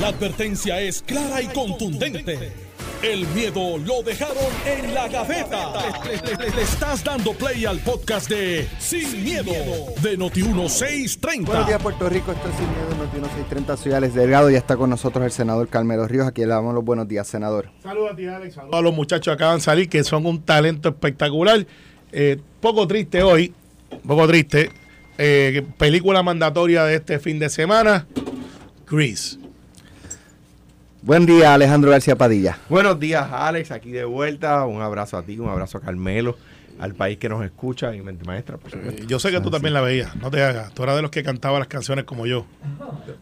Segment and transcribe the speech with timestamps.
[0.00, 2.52] La advertencia es clara y contundente.
[3.02, 4.36] El miedo lo dejaron
[4.66, 5.72] en la gaveta.
[6.04, 9.52] Le, le- le estás dando play al podcast de Sin, miedo,
[10.02, 11.44] de Noti1630.
[11.44, 12.32] Buenos días, Puerto Rico.
[12.32, 13.76] Esto es Sin Miedo en Noti 630.
[13.76, 14.50] Soy Alex Delgado.
[14.50, 16.26] Ya está con nosotros el senador Carmelo Ríos.
[16.26, 17.70] Aquí le damos los buenos días, senador.
[17.82, 18.54] Saludos a ti, Alex.
[18.54, 21.66] Saludos a los muchachos que acaban de salir, que son un talento espectacular.
[22.10, 23.52] Eh, poco triste hoy,
[24.06, 24.70] poco triste.
[25.18, 28.06] Eh, película mandatoria de este fin de semana,
[28.90, 29.38] Grease.
[31.04, 32.56] Buen día, Alejandro García Padilla.
[32.70, 34.64] Buenos días, Alex, aquí de vuelta.
[34.64, 36.34] Un abrazo a ti, un abrazo a Carmelo,
[36.78, 39.02] al país que nos escucha y mente maestra, por supuesto.
[39.02, 40.72] Eh, Yo sé que tú también la veías, no te hagas.
[40.72, 42.46] Tú eras de los que cantaba las canciones como yo.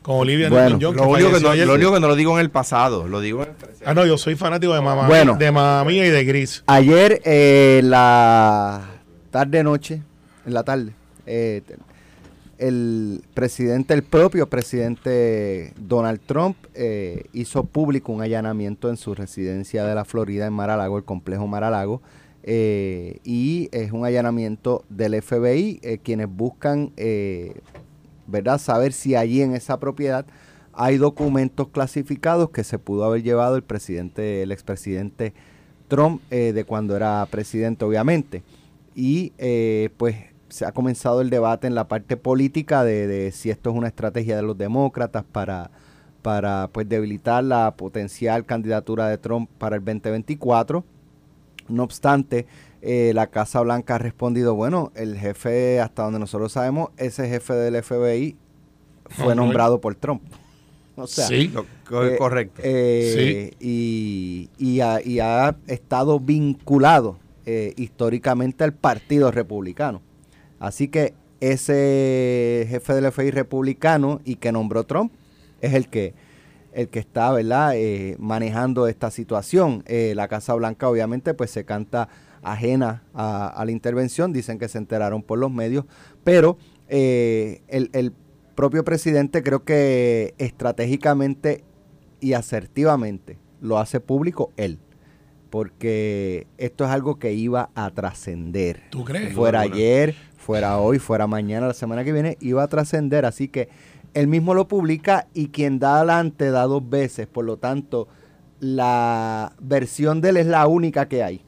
[0.03, 2.41] Como Olivia Bueno, Newton-John, Lo único, que no, lo único que no lo digo en
[2.41, 3.85] el pasado, lo digo en el presente.
[3.85, 5.35] Ah, no, yo soy fanático de mamá, Bueno.
[5.37, 6.63] de mamá mía y de Gris.
[6.69, 8.81] Ayer, eh, la
[9.33, 10.03] tarde-noche,
[10.47, 10.93] en la tarde,
[11.27, 11.63] eh,
[12.63, 19.85] el presidente, el propio presidente Donald Trump, eh, hizo público un allanamiento en su residencia
[19.85, 22.01] de la Florida, en Mar-a-Lago, el complejo Mar-a-Lago,
[22.45, 27.61] eh, y es un allanamiento del FBI, eh, quienes buscan, eh,
[28.27, 30.25] ¿verdad?, saber si allí en esa propiedad
[30.73, 35.35] hay documentos clasificados que se pudo haber llevado el presidente, el expresidente
[35.89, 38.43] Trump de cuando era presidente, obviamente.
[38.95, 39.33] Y
[39.99, 43.77] pues se ha comenzado el debate en la parte política de, de si esto es
[43.77, 45.71] una estrategia de los demócratas para,
[46.21, 50.85] para pues debilitar la potencial candidatura de Trump para el 2024.
[51.69, 52.47] No obstante,
[52.83, 57.55] eh, la Casa Blanca ha respondido, bueno, el jefe, hasta donde nosotros sabemos, ese jefe
[57.55, 58.37] del FBI
[59.09, 60.23] fue nombrado por Trump.
[60.95, 61.49] O sea, sí.
[61.49, 61.65] Lo-
[62.07, 62.61] eh, correcto.
[62.63, 70.03] eh, y, y ha, y ha estado vinculado eh, históricamente al Partido Republicano.
[70.63, 75.13] Así que ese jefe del FBI republicano y que nombró Trump
[75.61, 76.15] es el que
[76.73, 79.83] el que está, ¿verdad?, eh, manejando esta situación.
[79.87, 82.09] Eh, la Casa Blanca, obviamente, pues se canta
[82.43, 85.85] ajena a, a la intervención, dicen que se enteraron por los medios,
[86.25, 86.57] pero
[86.89, 88.13] eh, el, el
[88.55, 91.63] propio presidente creo que estratégicamente
[92.21, 94.79] y asertivamente lo hace público él,
[95.51, 98.83] porque esto es algo que iba a trascender.
[98.91, 99.35] ¿Tú crees?
[99.35, 103.25] Fuera ayer, fuera hoy, fuera mañana, la semana que viene, iba a trascender.
[103.25, 103.69] Así que
[104.13, 107.27] él mismo lo publica y quien da adelante da dos veces.
[107.29, 108.09] Por lo tanto,
[108.61, 111.43] la versión de él es la única que hay.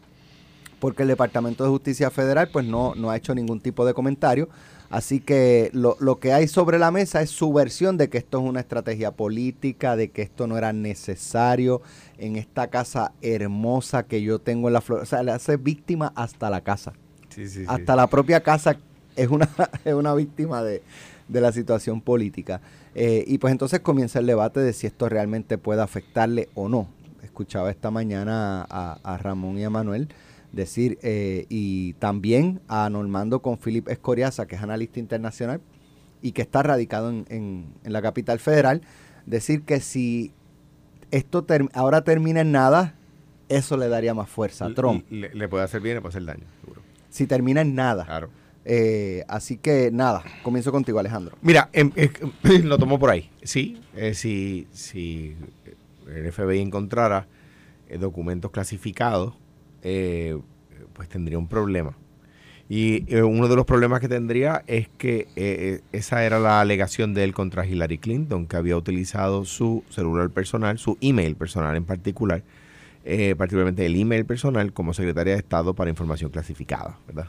[0.79, 4.49] Porque el Departamento de Justicia Federal pues no, no ha hecho ningún tipo de comentario.
[4.91, 8.39] Así que lo, lo que hay sobre la mesa es su versión de que esto
[8.39, 11.83] es una estrategia política, de que esto no era necesario
[12.19, 15.01] en esta casa hermosa que yo tengo en la flor.
[15.01, 16.93] O sea, le hace víctima hasta la casa
[17.35, 17.65] Sí, sí, sí.
[17.67, 18.77] hasta la propia casa
[19.17, 19.49] es una,
[19.85, 20.83] es una víctima de,
[21.29, 22.61] de la situación política.
[22.95, 26.89] Eh, y pues entonces comienza el debate de si esto realmente puede afectarle o no.
[27.23, 30.09] Escuchaba esta mañana a, a Ramón y a Manuel
[30.53, 35.61] decir, eh, y también a Normando con Philip Escoriaza, que es analista internacional
[36.23, 38.81] y que está radicado en, en- en la capital federal,
[39.27, 40.33] decir que si
[41.11, 42.95] esto ter- ahora termina en nada,
[43.49, 45.05] eso le daría más fuerza a Trump.
[45.11, 46.83] Le, le puede hacer bien, le puede hacer daño, seguro.
[47.15, 48.05] Si termina en nada.
[48.07, 48.29] Claro.
[48.65, 51.39] Eh, así que nada, comienzo contigo, Alejandro.
[51.43, 52.11] Mira, em, eh,
[52.65, 53.31] lo tomo por ahí.
[53.45, 55.37] Sí, eh, si, si
[56.13, 57.29] el FBI encontrara
[57.89, 59.33] eh, documentos clasificados,
[59.83, 60.37] eh,
[60.93, 61.97] pues tendría un problema.
[62.69, 66.61] Y eh, uno de los problemas que tendría es que eh, eh, esa era la
[66.61, 71.77] alegación de él contra Hillary Clinton, que había utilizado su celular personal, su email personal
[71.77, 72.43] en particular,
[73.05, 77.27] eh, particularmente el email personal como secretaria de Estado para información clasificada, ¿verdad?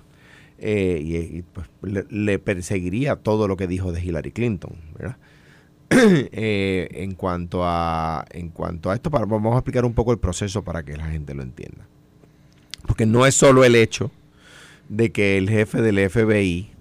[0.57, 1.67] Eh, y, pues,
[2.09, 5.17] le, perseguiría todo lo que dijo de Hillary Clinton, ¿verdad?
[5.91, 10.17] Eh, en cuanto a en cuanto a esto, para- vamos a explicar un poco el
[10.17, 11.85] proceso para que la gente lo entienda.
[12.87, 14.11] Porque no es solo el hecho
[14.89, 16.71] de que el jefe del FBI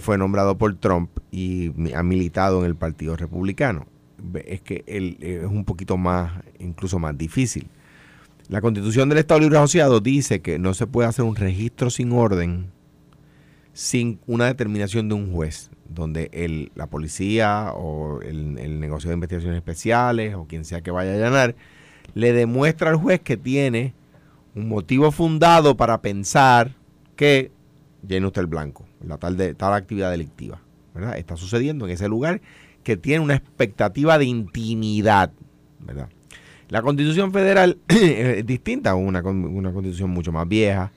[0.00, 3.86] fue nombrado por Trump y ha militado en el Partido Republicano.
[4.44, 7.68] Es que él es un poquito más, incluso más difícil.
[8.48, 12.12] La Constitución del Estado Libre Asociado dice que no se puede hacer un registro sin
[12.12, 12.70] orden
[13.72, 19.58] sin una determinación de un juez, donde el, la policía o el, negocio de investigaciones
[19.58, 21.56] especiales o quien sea que vaya a allanar,
[22.14, 23.94] le demuestra al juez que tiene
[24.54, 26.74] un motivo fundado para pensar
[27.16, 27.50] que
[28.06, 30.62] llene usted el blanco, la tal, de, tal actividad delictiva.
[30.94, 31.18] ¿verdad?
[31.18, 32.40] Está sucediendo en ese lugar
[32.82, 35.32] que tiene una expectativa de intimidad.
[35.80, 36.08] ¿verdad?
[36.68, 40.90] La constitución federal es distinta, una, con- una constitución mucho más vieja.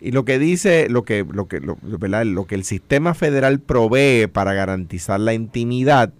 [0.00, 2.26] Y lo que dice, lo que, lo que, lo, ¿verdad?
[2.26, 6.12] lo que el sistema federal provee para garantizar la intimidad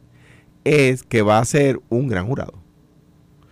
[0.64, 2.54] es que va a ser un gran jurado,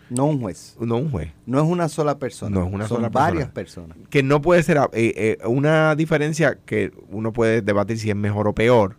[0.09, 0.77] No un juez.
[0.81, 1.33] no un juez.
[1.45, 2.55] No es una sola persona.
[2.59, 3.89] No es una son sola varias persona.
[3.89, 4.09] personas.
[4.11, 8.49] Que no puede ser eh, eh, una diferencia que uno puede debatir si es mejor
[8.49, 8.97] o peor.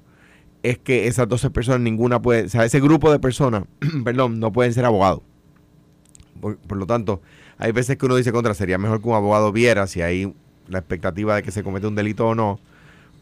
[0.62, 3.64] Es que esas 12 personas, ninguna puede, o sea, ese grupo de personas,
[4.04, 5.22] perdón, no pueden ser abogados.
[6.44, 7.22] Por, lo tanto,
[7.58, 10.34] hay veces que uno dice contra, sería mejor que un abogado viera si hay
[10.68, 12.60] la expectativa de que se comete un delito o no,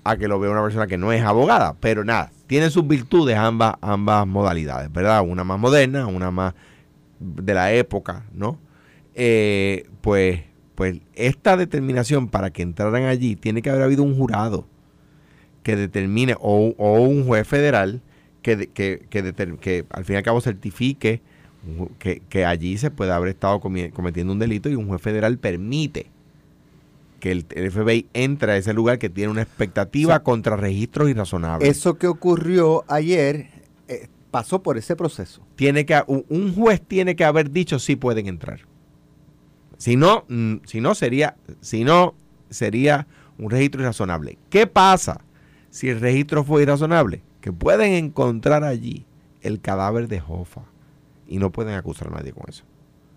[0.04, 1.76] a que lo vea una persona que no es abogada.
[1.80, 5.22] Pero nada, tienen sus virtudes ambas, ambas modalidades, ¿verdad?
[5.22, 6.54] Una más moderna, una más
[7.20, 8.58] de la época, ¿no?
[9.14, 10.42] Eh, pues,
[10.76, 14.66] pues esta determinación para que entraran allí tiene que haber habido un jurado
[15.64, 18.02] que determine, o, o un juez federal
[18.42, 21.22] que, que, que, que al fin y al cabo certifique
[22.00, 26.08] que, que allí se puede haber estado cometiendo un delito y un juez federal permite
[27.20, 30.58] que el, el FBI entre a ese lugar que tiene una expectativa O sea, contra
[30.58, 31.70] registros irrazonables.
[31.70, 33.48] Eso que ocurrió ayer
[33.88, 35.42] eh, pasó por ese proceso.
[35.56, 38.62] tiene que un, un juez tiene que haber dicho si pueden entrar.
[39.78, 42.16] Si no, mm, si no sería, si no
[42.50, 43.08] sería
[43.38, 44.38] un registro irrazonable.
[44.50, 45.22] ¿Qué pasa
[45.70, 47.22] si el registro fue irrazonable?
[47.40, 49.06] Que pueden encontrar allí
[49.42, 50.71] el cadáver de Jofa
[51.32, 52.66] y no pueden acusar a nadie con eso.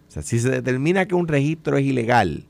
[0.09, 2.45] O sea, si se determina que un registro es ilegal,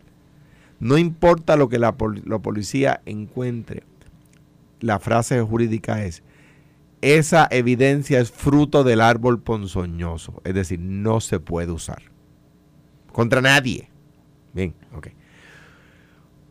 [0.78, 3.82] no importa lo que la, pol- la policía encuentre,
[4.80, 6.22] la frase jurídica es,
[7.00, 12.02] esa evidencia es fruto del árbol ponzoñoso, es decir, no se puede usar
[13.10, 13.88] contra nadie.
[14.52, 15.08] Bien, ok.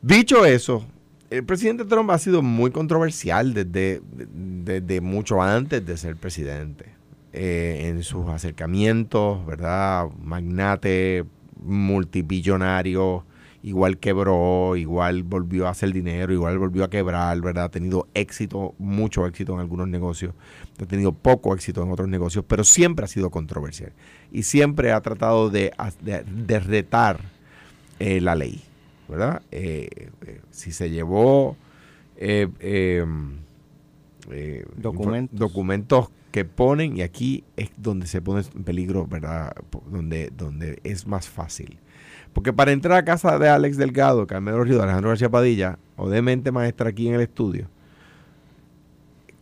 [0.02, 0.86] Dicho eso,
[1.30, 7.03] el presidente Trump ha sido muy controversial desde mucho antes de ser presidente.
[7.36, 10.08] Eh, en sus acercamientos, ¿verdad?
[10.22, 11.26] Magnate,
[11.64, 13.26] multibillonario,
[13.64, 17.64] igual quebró, igual volvió a hacer dinero, igual volvió a quebrar, ¿verdad?
[17.64, 20.36] Ha tenido éxito, mucho éxito en algunos negocios,
[20.80, 23.94] ha tenido poco éxito en otros negocios, pero siempre ha sido controversial
[24.32, 27.20] y siempre ha tratado de, de, retar
[27.98, 28.62] eh, la ley,
[29.10, 29.42] ¿verdad?
[29.50, 30.12] Eh,
[30.52, 31.58] si se llevó
[34.32, 35.40] eh, Documentos.
[35.40, 39.54] documentos que ponen, y aquí es donde se pone en peligro, ¿verdad?
[39.92, 41.80] Donde, donde es más fácil.
[42.34, 46.22] Porque para entrar a casa de Alex Delgado, Carmelo Río, Alejandro García Padilla, o de
[46.22, 47.70] mente maestra aquí en el estudio,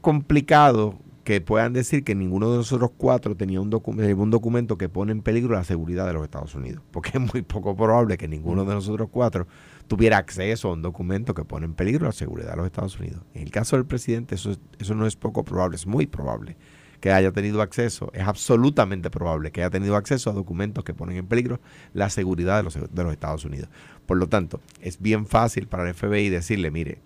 [0.02, 4.90] complicado que puedan decir que ninguno de nosotros cuatro tenía un, eh, un documento que
[4.90, 6.82] pone en peligro la seguridad de los Estados Unidos.
[6.92, 9.48] Porque es muy poco probable que ninguno de nosotros cuatro
[9.88, 13.22] tuviera acceso a un documento que pone en peligro la seguridad de los Estados Unidos.
[13.36, 16.58] En el caso del presidente, eso, es- eso no es poco probable, es muy probable
[17.00, 21.18] que haya tenido acceso, es absolutamente probable que haya tenido acceso a documentos que ponen
[21.18, 21.60] en peligro
[21.94, 23.70] la seguridad de los, de los Estados Unidos.
[24.06, 27.00] Por lo tanto, es bien fácil para el FBI decirle, mire,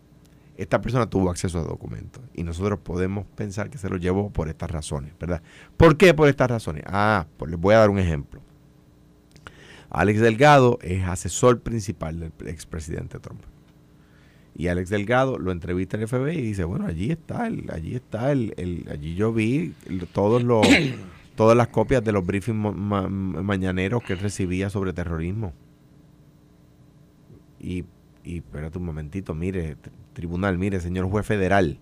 [0.57, 4.47] esta persona tuvo acceso a documentos y nosotros podemos pensar que se lo llevó por
[4.49, 5.41] estas razones, ¿verdad?
[5.77, 6.83] ¿Por qué por estas razones?
[6.87, 8.41] Ah, pues les voy a dar un ejemplo.
[9.89, 13.41] Alex Delgado es asesor principal del expresidente Trump.
[14.57, 17.95] Y Alex Delgado lo entrevista en el FBI y dice, bueno, allí está, el, allí
[17.95, 20.65] está, el, el- allí yo vi el- todos los,
[21.35, 25.51] todas las copias de los briefings ma- ma- mañaneros que él recibía sobre terrorismo.
[27.59, 27.83] Y,
[28.25, 29.77] y espérate un momentito, mire,
[30.13, 31.77] tribunal, mire, señor juez federal,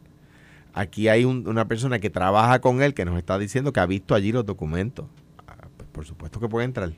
[0.73, 3.85] aquí hay un- una persona que trabaja con él que nos está diciendo que ha
[3.85, 5.05] visto allí los documentos.
[5.47, 6.91] Ah, pues por supuesto que puede entrar.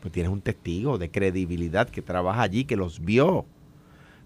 [0.00, 3.46] Pues tienes un testigo de credibilidad que trabaja allí, que los vio.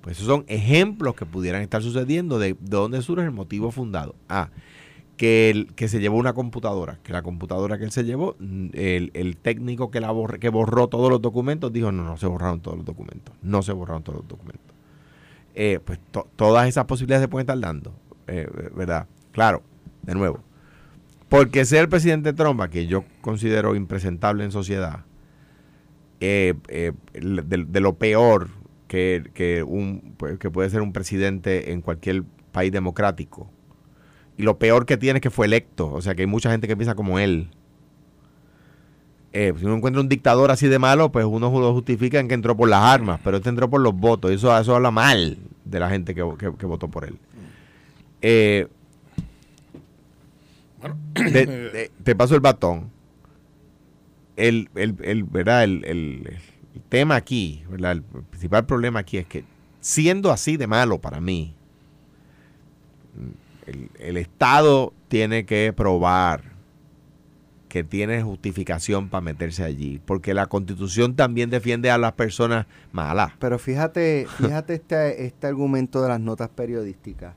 [0.01, 4.15] Pues esos son ejemplos que pudieran estar sucediendo de, de dónde surge el motivo fundado.
[4.29, 4.49] Ah,
[5.19, 8.69] que, el, que se llevó una computadora, que la computadora que él se llevó, mm,
[8.73, 12.27] el, el técnico que, la borr- que borró todos los documentos dijo, no, no se
[12.27, 14.75] borraron todos los documentos, no se borraron todos los documentos.
[15.55, 17.93] Eh, pues to- todas esas posibilidades se pueden estar dando,
[18.29, 19.07] eh, ¿verdad?
[19.33, 19.63] Claro,
[20.03, 20.41] de nuevo,
[21.29, 25.05] porque ser el presidente Trump, que yo considero impresentable en sociedad,
[26.21, 26.55] eh,
[27.13, 28.49] de, de lo peor
[28.87, 32.23] que, que, un, pues, que puede ser un presidente en cualquier
[32.53, 33.51] país democrático.
[34.39, 35.93] Y lo peor que tiene es que fue electo.
[35.93, 37.51] O sea que hay mucha gente que piensa como él.
[39.33, 42.35] Eh, si uno encuentra un dictador así de malo, pues uno lo justifica en que
[42.35, 44.31] entró por las armas, pero este entró por los votos.
[44.31, 47.19] Y eso, eso habla mal de la gente que, que- que votó por él.
[48.23, 48.67] Eh,
[51.15, 52.91] te, te- te paso el batón.
[54.37, 55.65] El, el, el, ¿verdad?
[55.65, 56.39] El, el-
[56.75, 57.93] el tema aquí, ¿verdad?
[57.93, 59.45] el principal problema aquí es que
[59.81, 61.55] siendo así de malo para mí,
[63.69, 66.57] el, el Estado tiene que probar
[67.69, 73.33] que tiene justificación para meterse allí, porque la Constitución también defiende a las personas malas.
[73.39, 77.35] Pero fíjate, fíjate este, este argumento de las notas periodísticas.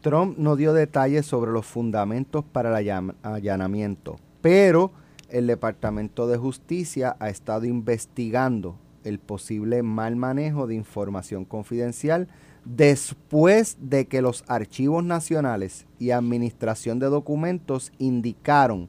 [0.00, 4.92] Trump no dio detalles sobre los fundamentos para el allan- allanamiento, pero
[5.28, 12.28] el Departamento de Justicia ha estado investigando el posible mal manejo de información confidencial
[12.76, 18.88] después de que los archivos nacionales y administración de documentos indicaron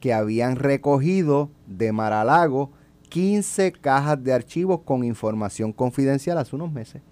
[0.00, 2.70] que habían recogido de Maralago
[3.08, 7.02] 15 cajas de archivos con información confidencial hace unos meses.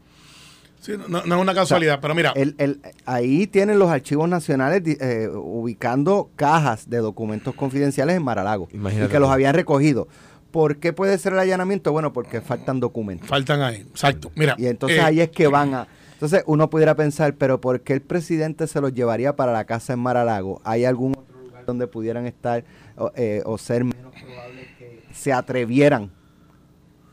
[0.81, 4.83] Sí, no, no es una casualidad, pero mira, El- el- ahí tienen los archivos nacionales
[5.01, 10.07] eh, ubicando cajas de documentos confidenciales en Maralago Imagínate y que los habían recogido.
[10.53, 11.93] ¿Por qué puede ser el allanamiento?
[11.93, 13.29] Bueno, porque faltan documentos.
[13.29, 13.79] faltan ahí.
[13.91, 14.31] Exacto.
[14.35, 14.55] Mira.
[14.57, 15.89] Y entonces eh, ahí es que van a...
[16.19, 19.93] Entonces uno pudiera pensar, pero ¿por qué el presidente se los llevaría para la casa
[19.93, 20.61] en Maralago?
[20.65, 22.65] ¿Hay algún otro lugar donde pudieran estar
[22.97, 26.11] o, eh, o ser menos probable que se atrevieran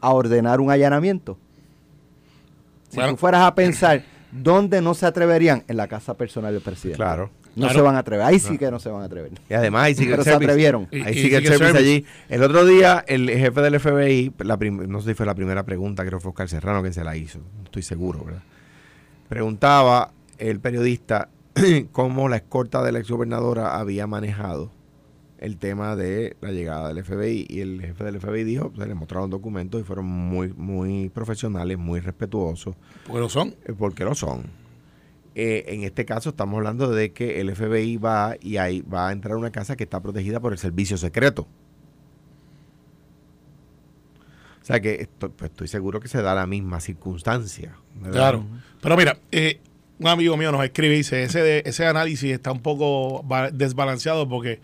[0.01, 1.37] a ordenar un allanamiento?
[2.89, 3.11] Si Bueno.
[3.11, 5.63] tú fueras a pensar, ¿dónde no se atreverían?
[5.67, 6.97] En la casa personal del presidente.
[6.97, 7.29] Claro.
[7.55, 7.73] No Claro.
[7.75, 8.25] se van a atrever.
[8.25, 9.31] Ahí sí que no se van a atrever.
[9.49, 10.45] Y además hay Secret Pero se Service.
[10.45, 10.87] atrevieron.
[10.91, 11.77] Y- Hay y Secret Secret Service Service.
[11.79, 12.05] allí.
[12.27, 16.03] El otro día, el jefe del FBI, la no sé si fue la primera pregunta,
[16.05, 18.41] creo que fue Oscar Serrano quien se la hizo, no estoy seguro, ¿verdad?
[19.29, 21.29] Preguntaba el periodista
[21.91, 24.71] cómo la escorta de la exgobernadora había manejado
[25.37, 28.95] el tema de la llegada del FBI y el jefe del FBI dijo, se le
[28.95, 33.55] mostraron documentos y fueron muy, muy profesionales, muy respetuosos, Porque lo son.
[33.65, 34.43] eh, porque lo son.
[35.35, 39.11] Eh, en este caso estamos hablando de que el FBI va y ahí va a
[39.11, 41.47] entrar a una casa que está protegida por el servicio secreto.
[44.65, 47.75] O sea que esto- pues, estoy seguro que se da la misma circunstancia.
[47.93, 48.11] ¿verdad?
[48.17, 48.45] Claro.
[48.81, 49.59] Pero mira, eh,
[49.99, 53.51] un amigo mío nos escribe y dice, ese, de- ese análisis está un poco ba-
[53.51, 54.59] desbalanceado porque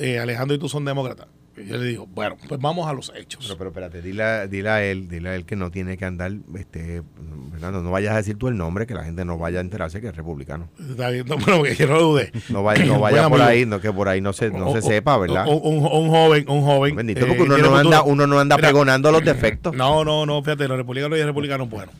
[0.00, 1.28] eh, Alejandro y tú son demócratas.
[1.58, 3.44] Y yo le digo, bueno, pues vamos a los hechos.
[3.46, 6.04] Pero, pero espérate, dile, a- dile a él, dile a él que no tiene que
[6.04, 7.02] andar, este,
[7.50, 10.00] Fernando, no vayas a decir tú el nombre, que la gente no vaya a enterarse
[10.02, 10.68] que es republicano.
[10.78, 12.32] Está bien, no, bueno, que yo no lo dudé.
[12.50, 13.48] No vaya, no vaya por amigo.
[13.48, 15.46] ahí, no que por ahí no se, no O- se o- sepa, ¿verdad?
[15.48, 16.94] Un, un joven, un joven.
[16.94, 19.74] Bendito, eh, porque uno no, anda, uno no anda Mira, pregonando los defectos.
[19.74, 21.94] No, no, no, fíjate, los republicanos y los republicanos buenos.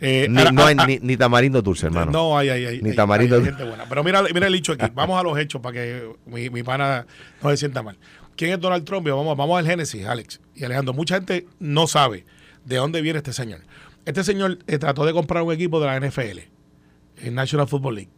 [0.00, 2.10] Eh, Ni, ahora, no hay ah, ni, ni tamarindo dulce, hermano.
[2.12, 2.82] No, hay, hay, hay.
[2.82, 3.36] Ni hay- tamarindo.
[3.36, 3.84] hay gente buena.
[3.88, 4.86] Pero mira, mira el hecho aquí.
[4.94, 7.06] Vamos a los hechos para que mi, mi pana
[7.42, 7.96] no se sienta mal.
[8.36, 9.06] ¿Quién es Donald Trump?
[9.06, 10.92] Vamos, vamos al Génesis, Alex y Alejandro.
[10.94, 12.24] Mucha gente no sabe
[12.64, 13.60] de dónde viene este señor.
[14.04, 16.40] Este señor eh, trató de comprar un equipo de la NFL,
[17.22, 18.10] el National Football League.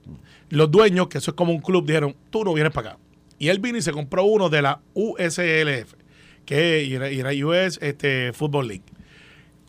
[0.48, 2.98] Los dueños, que eso es como un club, dijeron, tú no vienes para acá.
[3.38, 5.94] Y él vino y se compró uno de la USLF,
[6.44, 8.84] que era, era US este, Football League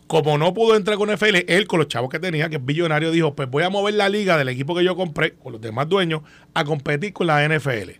[0.08, 3.10] como no pudo entrar con NFL, él con los chavos que tenía, que es billonario,
[3.12, 5.86] dijo, pues voy a mover la liga del equipo que yo compré, con los demás
[5.86, 6.22] dueños,
[6.54, 7.90] a competir con la NFL,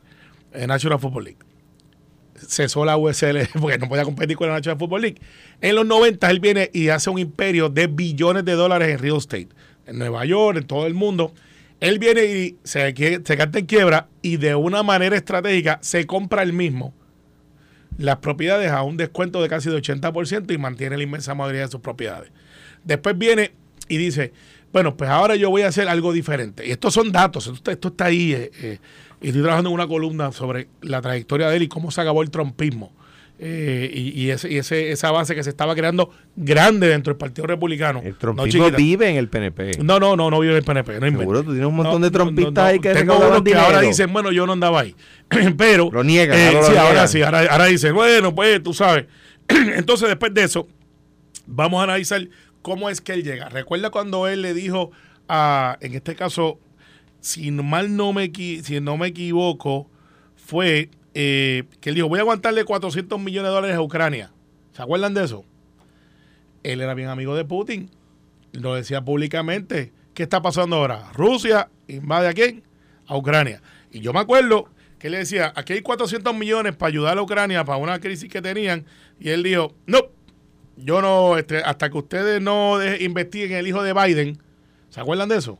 [0.54, 1.47] en National Football League.
[2.46, 5.20] Cesó la USL porque no podía competir con la National Football League.
[5.60, 9.16] En los 90 él viene y hace un imperio de billones de dólares en real
[9.16, 9.48] estate,
[9.86, 11.32] en Nueva York, en todo el mundo.
[11.80, 16.42] Él viene y se, se canta en quiebra y de una manera estratégica se compra
[16.42, 16.94] el mismo
[17.98, 21.68] las propiedades a un descuento de casi de 80% y mantiene la inmensa mayoría de
[21.68, 22.30] sus propiedades.
[22.84, 23.52] Después viene
[23.88, 24.32] y dice,
[24.72, 26.66] bueno, pues ahora yo voy a hacer algo diferente.
[26.66, 28.32] Y estos son datos, esto, esto está ahí.
[28.32, 28.78] eh, eh,
[29.20, 32.22] y estoy trabajando en una columna sobre la trayectoria de él y cómo se acabó
[32.22, 32.92] el trompismo.
[33.40, 37.18] Eh, y y, ese, y ese, ese avance que se estaba creando grande dentro del
[37.18, 38.00] Partido Republicano.
[38.04, 39.78] El trompismo vive en el PNP.
[39.84, 40.98] No, no, no, no vive en el PNP.
[40.98, 41.18] No.
[41.20, 42.62] Seguro tú tienes un montón No, de trompistas no.
[42.64, 44.96] ahí que Tengo unos que ahora dicen, bueno, yo no andaba ahí.
[45.56, 45.88] Pero.
[45.92, 47.08] Lo niegan, eh, ahora lo sí, ahora niegan.
[47.08, 49.06] sí, ahora, ahora dicen, bueno, pues tú sabes.
[49.48, 50.66] Entonces, después de eso,
[51.46, 52.26] vamos a analizar
[52.62, 53.48] cómo es que él llega.
[53.50, 54.90] Recuerda cuando él le dijo
[55.28, 56.58] a, en este caso,
[57.20, 59.88] si mal no me, si no me equivoco,
[60.36, 64.32] fue eh, que él dijo, voy a aguantarle 400 millones de dólares a Ucrania.
[64.72, 65.44] ¿Se acuerdan de eso?
[66.62, 67.90] Él era bien amigo de Putin.
[68.52, 69.92] Lo decía públicamente.
[70.14, 71.10] ¿Qué está pasando ahora?
[71.14, 72.62] Rusia invade a quién?
[73.06, 73.62] A Ucrania.
[73.90, 77.64] Y yo me acuerdo que él decía, aquí hay 400 millones para ayudar a Ucrania
[77.64, 78.84] para una crisis que tenían.
[79.20, 80.00] Y él dijo, no,
[80.76, 84.38] yo no, este, hasta que ustedes no investiguen el hijo de Biden,
[84.90, 85.58] ¿se acuerdan de eso?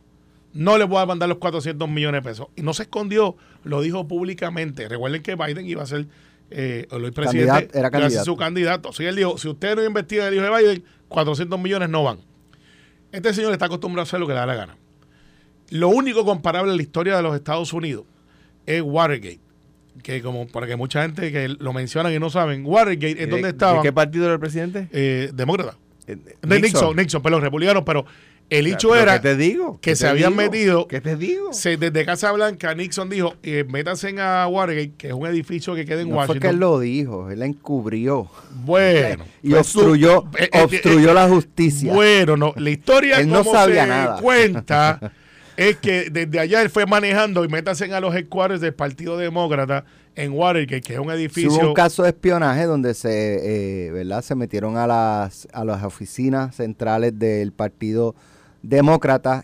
[0.55, 2.49] No les voy a mandar los 400 millones de pesos.
[2.57, 4.89] Y no se escondió, lo dijo públicamente.
[4.89, 6.07] Recuerden que Biden iba a ser
[6.51, 8.25] eh, el presidente, Candidato- era a candidato.
[8.25, 8.89] su candidato.
[8.89, 12.03] Así que él dijo, si ustedes no investigan el hijo de Biden, 400 millones no
[12.05, 12.19] van.
[13.13, 14.77] Este señor está acostumbrado a hacer lo que le da la gana.
[15.71, 18.05] Lo único comparable en la historia de los Estados Unidos
[18.67, 19.41] es Watergate.
[20.03, 23.27] Que como para que mucha gente que lo mencionan y no saben, Watergate es ¿De-
[23.27, 24.89] donde ¿De estaban qué partido era el presidente?
[24.93, 25.77] eh, demócratas.
[26.07, 28.07] Eh, De Nixon, Nixon, pero los republicanos, pero
[28.51, 29.75] el hecho ¿Pero era ¿Qué te digo?
[29.81, 30.43] que ¿Qué se te habían digo?
[30.43, 31.53] metido- ¿Qué te digo?
[31.53, 35.75] se- desde Casa Blanca, Nixon dijo, eh, métanse en a Watergate, que es un edificio
[35.75, 36.51] que queda en No fue que Washington.
[36.51, 38.29] él lo dijo, él la encubrió.
[38.65, 41.93] Bueno, Y pues obstruyó, eh, eh, obstruyó eh, la justicia.
[41.93, 44.21] Bueno, no, la historia Él no como sabía se nada.
[44.21, 45.13] cuenta
[45.57, 49.85] es que desde allá él fue manejando y métase a los headquarters del Partido Demócrata
[50.15, 51.53] en Watergate, que es un Sí, edificio.
[51.53, 54.23] hubo un caso de espionaje donde se, eh, ¿verdad?
[54.23, 58.38] se metieron a las, a las oficinas centrales del Partido Demócrata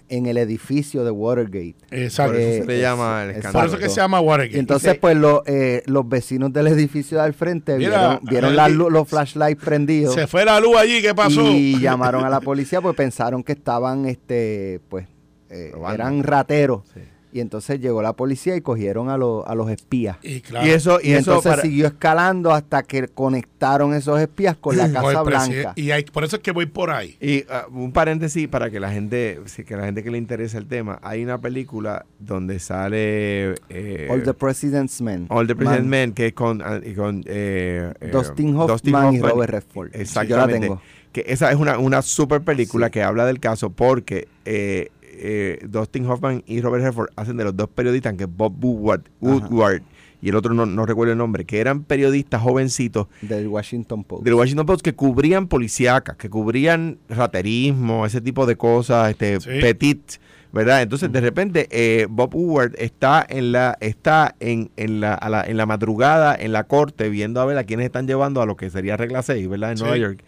[0.08, 1.76] en el edificio de Watergate.
[1.90, 2.32] Exacto.
[2.32, 3.66] Por eso Eh, se le llama el es- escándalo.
[3.70, 4.56] Por eso que se llama Watergate.
[4.56, 8.44] Y entonces, pues, lo- eh, los vecinos del edificio de al frente Mira, vieron, vieron
[8.50, 11.40] Andy, las lu- los flashlights prendidos se fue la luz allí, ¿qué pasó?
[11.42, 15.06] y llamaron a la policía porque pensaron que estaban, este, pues,
[15.50, 16.82] eh, eran rateros.
[16.92, 17.00] Sí.
[17.34, 20.18] Y entonces llegó la policía y cogieron a, los a los espías.
[20.22, 24.20] Y claro, Y eso, Y, y eso entonces para- siguió escalando hasta que conectaron esos
[24.20, 25.22] espías con la Casa.
[25.22, 25.72] Blanca.
[25.74, 27.16] Y hay- por eso es que voy por ahí.
[27.20, 30.66] Y ah, un paréntesis para que la gente, que la gente que le interesa el
[30.68, 35.26] tema, hay una película donde sale eh, All the President's Men.
[35.28, 35.88] All the President's.
[35.88, 39.90] Men, que es con, y con eh, eh, Dustin Hoffman y Robert Redford.
[39.94, 40.28] Exactamente.
[40.30, 40.82] Yo la tengo.
[41.12, 42.92] Que esa es una, una super película Sí.
[42.92, 47.56] que habla del caso porque eh, eh, Dustin Hoffman y Robert Redford hacen de los
[47.56, 49.82] dos periodistas, que Bob Woodward, Woodward
[50.22, 54.24] y el otro no, no recuerdo el nombre, que eran periodistas jovencitos Del Washington Post.
[54.24, 59.50] del Washington Post que cubrían policíacas, que cubrían raterismo, ese tipo de cosas, este Sí.
[59.60, 60.12] petit,
[60.52, 60.80] ¿verdad?
[60.82, 65.44] Entonces de repente eh, Bob Woodward está en la está en, en la, a la-
[65.44, 68.56] en la madrugada en la corte viendo a ver a quiénes están llevando a lo
[68.56, 69.72] que sería regla 6, ¿verdad?
[69.72, 69.82] En Sí.
[69.82, 70.20] Nueva York.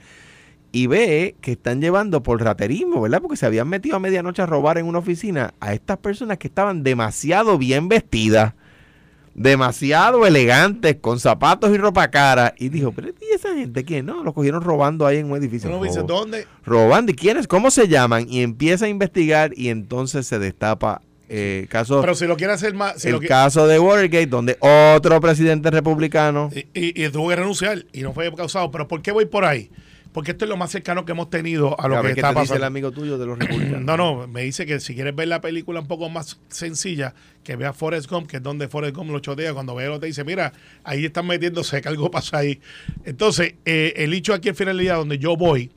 [0.76, 3.22] Y ve que están llevando por raterismo, ¿verdad?
[3.22, 6.48] Porque se habían metido a medianoche a robar en una oficina a estas personas que
[6.48, 8.52] estaban demasiado bien vestidas
[9.34, 12.54] demasiado elegantes, con zapatos y ropa cara.
[12.58, 14.06] Y dijo, pero ¿y esa gente quién?
[14.06, 15.68] No, lo cogieron robando ahí en un edificio.
[15.82, 16.46] Dice, ¿dónde?
[16.64, 17.12] robando.
[17.12, 17.46] ¿Y quiénes?
[17.46, 18.26] ¿Cómo se llaman?
[18.30, 22.72] Y empieza a investigar y entonces se destapa eh, caso, Pero si lo quiere hacer
[22.72, 26.50] más, si el lo caso de Watergate, donde otro presidente republicano...
[26.54, 28.70] y, y- y tuvo que renunciar y no fue causado.
[28.70, 29.70] Pero ¿por qué voy por ahí?
[30.16, 32.32] Porque esto es lo más cercano que hemos tenido a lo A ver que está
[32.32, 32.66] te dice el pasando.
[32.68, 33.82] amigo tuyo de los republicanos.
[33.82, 37.12] No, no, me dice que si quieres ver la película un poco más sencilla,
[37.44, 40.06] que vea Forrest Gump, que es donde Forrest Gump lo chotea, cuando ve lo te
[40.06, 40.54] dice, mira,
[40.84, 42.58] ahí están metiéndose, que algo pasa ahí.
[43.04, 45.70] Entonces, eh, el hecho aquí al final del día donde yo voy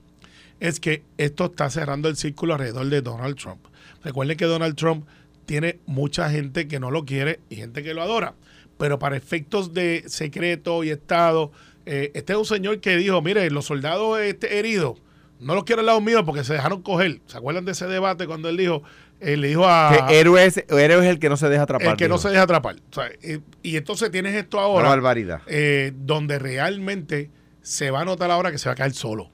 [0.62, 3.60] es que esto está cerrando el círculo alrededor de Donald Trump.
[4.06, 5.06] Recuerden que Donald Trump
[5.48, 8.36] tiene mucha gente que no lo quiere y gente que lo adora.
[8.78, 11.52] Pero para efectos de secreto y Estado,
[11.92, 15.00] eh, este es un señor que dijo, mire, los soldados este, heridos,
[15.40, 17.22] no los quiero al lado mío porque se dejaron coger.
[17.26, 18.84] ¿Se acuerdan de ese debate cuando él dijo,
[19.22, 20.06] eh, le dijo a...
[20.08, 21.88] Que héroe es, héroe es el que no se deja atrapar.
[21.88, 22.76] el que no se deja atrapar.
[22.92, 25.42] O sea, eh, y entonces tienes esto Una ahora barbaridad.
[25.48, 29.32] eh, donde realmente se va a notar ahora que se va a caer solo.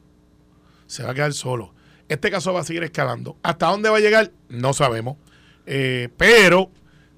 [0.88, 1.74] Se va a quedar solo.
[2.08, 3.38] Este caso va a seguir escalando.
[3.42, 4.32] ¿Hasta dónde va a llegar?
[4.48, 5.18] No sabemos.
[5.66, 6.70] Eh, pero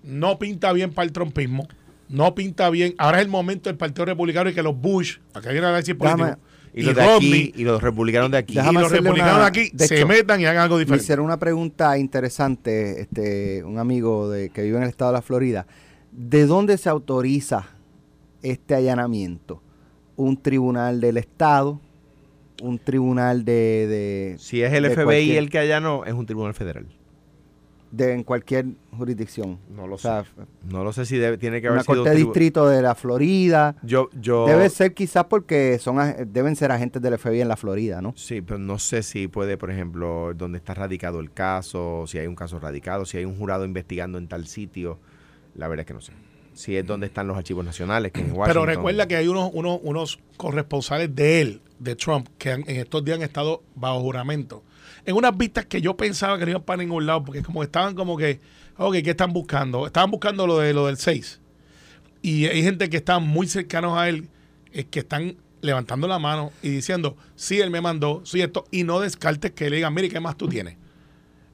[0.04, 1.68] no pinta bien para el trumpismo.
[2.10, 2.96] No pinta bien.
[2.98, 5.98] Ahora es el momento del Partido Republicano y que los Bush, acá viene a decir
[5.98, 6.38] político, Déjame-
[6.74, 8.54] Y los de aquí, Romney, y los republicanos de aquí.
[8.54, 11.04] y los republicanos una- de aquí de se hecho, metan y hagan algo Me diferente.
[11.04, 15.22] hicieron una pregunta interesante, este, un amigo de, que vive en el estado de la
[15.24, 15.66] Florida.
[16.12, 17.66] ¿De dónde se autoriza
[18.44, 19.62] este allanamiento?
[20.16, 21.82] ¿Un tribunal del estado?
[22.62, 23.54] ¿Un tribunal de...
[23.88, 26.86] de Si es el de FBI cualquier- el que allanó, es un tribunal federal.
[27.92, 28.66] De, en cualquier
[28.98, 29.60] jurisdicción?
[29.70, 30.26] No lo O sea,
[30.70, 32.96] No lo sé si debe- tiene que haber una sido corte de distrito de la
[32.96, 33.76] Florida.
[33.84, 35.98] Yo, yo, Debe ser quizás porque son
[36.32, 38.14] deben ser agentes del FBI en la Florida, ¿no?
[38.18, 42.28] Sí, pero no sé si puede, por ejemplo, dónde está radicado el caso, si hay
[42.28, 45.00] un caso radicado, si hay un jurado investigando en tal sitio.
[45.56, 46.14] La verdad es que no sé.
[46.54, 48.46] Si es donde están los archivos nacionales, que en Washington.
[48.48, 52.78] Pero recuerda que hay unos, unos, unos corresponsales de él, de Trump, que han- en
[52.78, 54.64] estos días han estado bajo juramento.
[55.08, 57.96] En unas vistas que yo pensaba que no iban para ningún lado, porque como estaban
[57.96, 58.42] como que,
[58.78, 59.88] ok, ¿qué están buscando?
[59.88, 61.40] Estaban buscando lo de lo del 6.
[62.22, 64.28] Y hay gente que está muy cercanos a él,
[64.74, 68.84] eh, que están levantando la mano y diciendo, sí, él me mandó, sí, esto, y
[68.84, 70.76] no descartes que le digan, mire, ¿qué más tú tienes?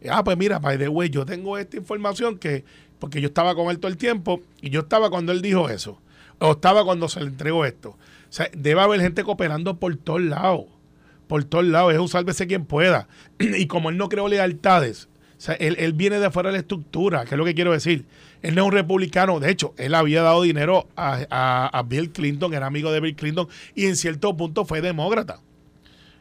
[0.02, 2.66] Y, Ah, pues mira, by the way, yo tengo esta información que,
[2.98, 6.02] porque yo estaba con él todo el tiempo y yo estaba cuando él dijo eso,
[6.40, 7.90] o estaba cuando se le entregó esto.
[7.90, 7.98] O
[8.36, 10.66] sea, debe haber gente cooperando por todos lados,
[11.28, 13.08] por todos lados, es un sálvese quien pueda.
[13.40, 15.10] y como él no creó lealtades,
[15.60, 18.06] él, él viene de afuera de la estructura, que es lo que quiero decir.
[18.42, 22.54] Él no es un republicano, de hecho, él había dado dinero a, a- Bill Clinton,
[22.54, 25.40] era amigo de Bill Clinton, y en cierto punto fue demócrata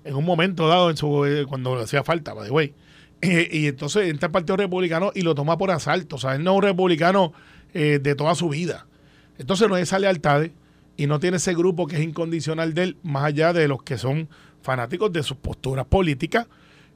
[0.04, 2.74] en un momento dado eh, cuando le hacía falta, by the way.
[3.24, 6.16] Eh, y entonces entra el Partido Republicano y lo toma por asalto.
[6.16, 7.32] O sea, él no es un republicano
[7.72, 8.88] eh, de toda su vida.
[9.38, 10.46] Entonces no hay esa lealtad
[10.96, 13.96] y no tiene ese grupo que es incondicional de él, más allá de los que
[13.96, 14.28] son
[14.62, 16.46] fanáticos de sus posturas políticas,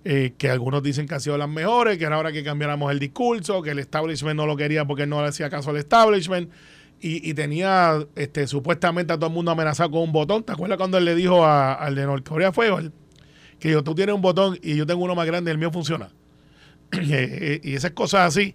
[0.05, 2.99] eh, que algunos dicen que han sido las mejores, que era hora que cambiáramos el
[2.99, 6.51] discurso, que el establishment no lo quería porque no le hacía caso al establishment.
[6.99, 10.43] Y, tenía este, supuestamente a todo el mundo amenazado con un botón.
[10.43, 12.91] ¿Te acuerdas cuando él le dijo al de Norcorea fue él?
[13.59, 16.11] que yo, tú tienes un botón y yo tengo uno más grande, el mío funciona.
[16.93, 18.55] y esas cosas así,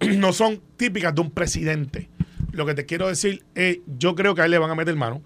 [0.16, 2.08] no son típicas de un presidente.
[2.52, 4.94] Lo que te quiero decir es, yo creo que a él le van a meter
[4.96, 5.22] mano.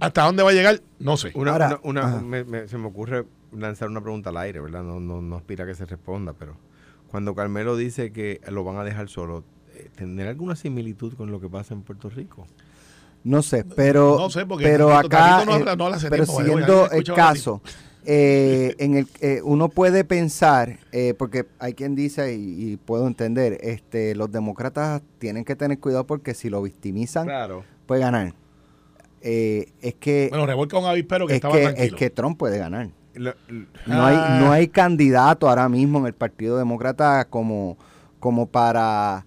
[0.00, 0.80] ¿Hasta dónde va a llegar?
[0.98, 1.30] No sé.
[1.34, 4.82] Una, Ahora, una- me- me- se me ocurre lanzar una pregunta al aire, ¿verdad?
[4.82, 6.56] No, no, no aspira a que se responda, pero
[7.08, 9.44] cuando Carmelo dice que lo van a dejar solo,
[9.74, 12.46] eh, ¿tendrá alguna similitud con lo que pasa en Puerto Rico?
[13.24, 16.40] No sé, pero, No sé, porque pero acá, no eh, habla- no habla pero tiempo,
[16.42, 17.60] siguiendo el caso,
[18.04, 23.06] eh, en el, eh, uno puede pensar, eh, porque hay quien dice, y, y puedo
[23.08, 27.64] entender, este, los demócratas tienen que tener cuidado porque si lo victimizan, Claro.
[27.86, 28.34] puede ganar.
[29.22, 32.58] Eh, es que, Bueno, revuelca un avispero que es, estaba que, es que Trump puede
[32.58, 32.88] ganar.
[33.16, 34.38] No hay, Ah.
[34.40, 37.78] no hay candidato ahora mismo en el Partido Demócrata como,
[38.20, 39.24] como para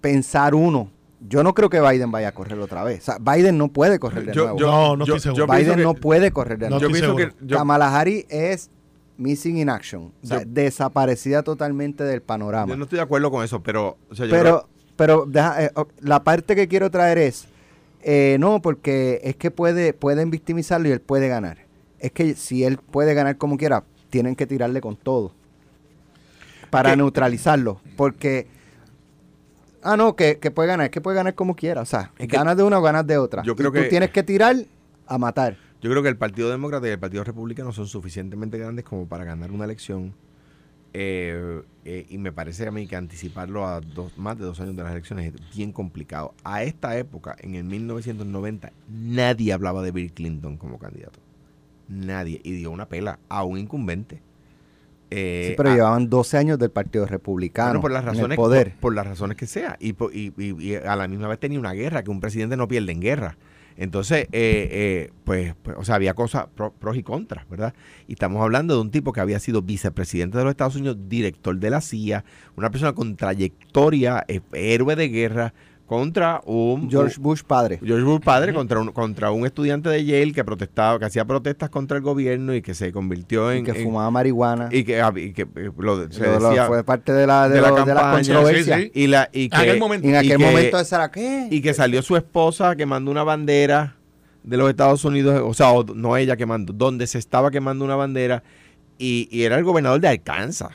[0.00, 0.90] pensar uno.
[1.20, 3.00] Yo no creo que Biden vaya a correr otra vez.
[3.00, 4.58] O sea, Biden no puede correr de Yo- nuevo.
[4.58, 5.52] yo- no, no yo- estoy seguro.
[5.52, 6.92] Biden que- no puede correr de No nuevo.
[6.92, 8.70] yo pienso que yo- Kamala Harris es
[9.16, 10.12] missing in action.
[10.22, 12.68] O sea, Yo- desaparecida totalmente del panorama.
[12.72, 13.96] yo no estoy de acuerdo con eso, pero...
[14.10, 15.70] o sea, yo pero pero deja- eh,
[16.00, 17.46] la parte que quiero traer es,
[18.02, 21.58] eh, no, porque es que puede pueden victimizarlo y él puede ganar.
[21.98, 25.32] Es que si él puede ganar como quiera, tienen que tirarle con todo
[26.70, 27.80] para neutralizarlo.
[27.96, 28.46] Porque,
[29.82, 31.82] ah, no, que, que puede ganar, es que puede ganar como quiera.
[31.82, 33.42] O sea, Es que- ganas de una o ganas de otra.
[33.42, 34.56] Yo creo Y tú que- tienes que tirar
[35.06, 35.56] a matar.
[35.80, 39.24] Yo creo que el Partido Demócrata y el Partido Republicano son suficientemente grandes como para
[39.24, 40.12] ganar una elección.
[40.94, 44.76] Eh, eh, y me parece a mí que anticiparlo a dos, más de dos años
[44.76, 46.34] de las elecciones es bien complicado.
[46.44, 51.20] A esta época, en el 1990, nadie hablaba de Bill Clinton como candidato.
[51.88, 52.40] Nadie.
[52.44, 54.20] Y dio una pela a un incumbente.
[55.10, 58.14] Eh, Sí, pero a- llevaban 12 años del Partido Republicano bueno, por las en el
[58.14, 58.70] razones poder.
[58.72, 61.58] Por, por las razones que sea y, y- y- y a la misma vez tenía
[61.58, 63.38] una guerra que un presidente no pierde en guerra
[63.78, 67.72] entonces eh, eh, pues, pues, o sea había cosas pro- pros y contras verdad
[68.06, 71.56] y estamos hablando de un tipo que había sido vicepresidente de los Estados Unidos director
[71.58, 72.24] de la CIA
[72.56, 75.54] una persona con trayectoria eh, héroe de guerra
[75.88, 77.80] contra un George Bush padre.
[77.82, 81.70] George Bush padre contra un, contra un estudiante de Yale que protestaba que hacía protestas
[81.70, 84.68] contra el gobierno y que se convirtió y en que en- fumaba marihuana.
[84.70, 85.48] y que, y que,
[85.78, 88.00] lo- se Lo- lo- decía fue parte de la, de, de la lo- de la
[88.02, 88.76] campaña, controversia.
[88.76, 88.90] sí, sí.
[88.94, 90.06] y la y que, En aquel momento.
[90.06, 91.48] Y en y aquel que- momento esa era qué?
[91.50, 93.96] y que salió su esposa quemando una bandera
[94.44, 97.96] de los Estados Unidos, o sea, o no ella quemando, donde se estaba quemando una
[97.96, 98.42] bandera
[98.98, 100.72] y, y era el gobernador de Arkansas.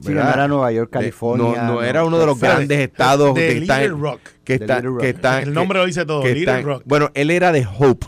[0.00, 1.62] Sí, era Nueva York, Eh, California.
[1.62, 4.20] No, no era uno de los grandes estados de que Little están, Rock.
[4.44, 5.00] que Rock.
[5.00, 6.82] que El nombre lo dice todo, Little Rock.
[6.86, 8.06] Bueno, él era de Hope,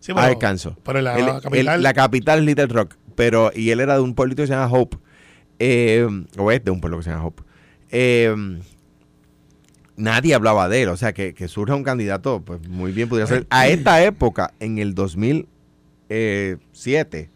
[0.00, 0.74] Sí, pero- Arkansas.
[0.82, 1.82] Pero la Él- él- capital.
[1.82, 4.72] la capital es Little Rock, pero y él era de un pueblito que se llama
[4.72, 4.96] Hope,
[5.58, 7.42] eh, o es de un pueblo que se llama Hope.
[7.90, 8.34] Eh,
[9.96, 13.26] nadie hablaba de él, o sea que, que surja un candidato, pues muy bien podría
[13.26, 13.46] ser.
[13.50, 17.30] A esta época, en el 2007,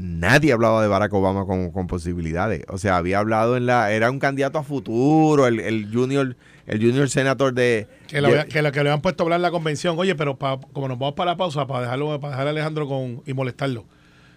[0.00, 2.64] nadie hablaba de Barack Obama con, con posibilidades.
[2.68, 6.36] O sea, había hablado en la, era un candidato a futuro, el, el junior,
[6.66, 9.38] el junior senator de, Que, lo, de- que, lo- que le habían puesto a hablar
[9.38, 9.98] en la convención.
[9.98, 12.88] Oye, pero pa- como nos vamos para la pausa, para dejarlo para dejar a Alejandro
[12.88, 13.84] con, y molestarlo.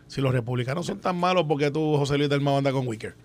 [0.07, 3.15] Si los republicanos son tan malos, porque tú, José Luis del Mau, anda con Wicker?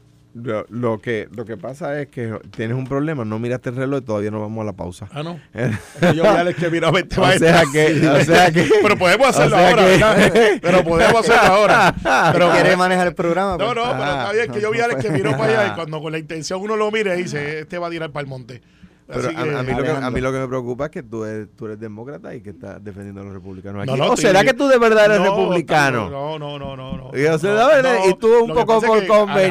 [0.43, 4.01] Lo, lo que lo que pasa es que tienes un problema, no miraste el reloj
[4.03, 5.09] y todavía no vamos a la pausa.
[5.13, 5.41] Ah, no.
[6.15, 8.97] yo vi a Alex que miró a 20 o sea que, o sea que Pero
[8.97, 10.59] podemos hacerlo o sea ahora, que- ¿verdad?
[10.63, 11.95] Pero podemos hacerlo ahora.
[12.33, 13.53] Pero, ¿Quiere manejar el programa?
[13.53, 15.39] no, Pues, no, pero ah, está bien que yo vi a Alex que miró no,
[15.39, 18.11] para allá y cuando con la intención uno lo mire dice, este va a tirar
[18.11, 18.61] para el monte.
[19.09, 21.25] Pero a, a mí lo que, a mí lo que me preocupa es que tú
[21.25, 23.91] eres, tú eres demócrata y que estás defendiendo a los republicanos aquí.
[23.91, 26.11] No, no, ¿O será que tú de verdad eres No, republicano?
[26.11, 26.97] No, no, no, no.
[26.97, 27.71] no Y, o sea,
[28.09, 29.51] y tú un poco por es que Alejandro dice No es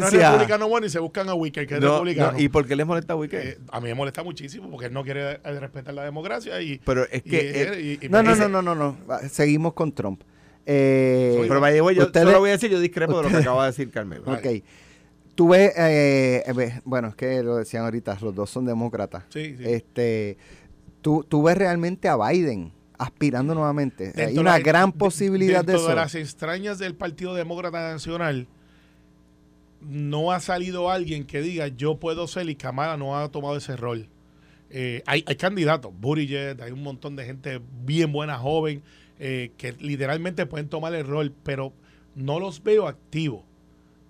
[0.00, 0.30] conveniencia.
[0.30, 2.32] republicano bueno y se buscan a Wicker, que es No, republicano.
[2.32, 3.46] no, ¿Y por qué les molesta a Wicker?
[3.46, 6.78] Eh, a mí me molesta muchísimo porque él no quiere eh, respetar la democracia y...
[6.84, 7.62] pero es que...
[7.62, 8.96] eh, y- No, no, no, no, no, no.
[9.30, 10.22] Seguimos con Trump.
[10.70, 13.64] Eh, pero vaya, yo ustedes- solo voy a decir, yo discrepo de lo que acaba
[13.64, 14.24] de decir Carmelo.
[14.26, 14.46] Ok.
[15.38, 19.22] Tú ves, eh, eh, bueno, es que lo decían ahorita, los dos son demócratas.
[19.28, 19.62] Sí, sí.
[19.64, 20.36] Este,
[21.00, 24.12] tú, tú ves realmente a Biden aspirando nuevamente.
[24.20, 25.88] Hay una de- gran de- posibilidad de dentro eso.
[25.90, 28.48] de las extrañas del Partido Demócrata Nacional,
[29.80, 33.76] no ha salido alguien que diga yo puedo ser y Kamala no ha tomado ese
[33.76, 34.08] rol.
[34.70, 38.82] Eh, hay, hay candidatos, Buttigieg, hay un montón de gente bien buena, joven,
[39.20, 41.72] eh, que literalmente pueden tomar el rol, pero
[42.16, 43.44] no los veo activos.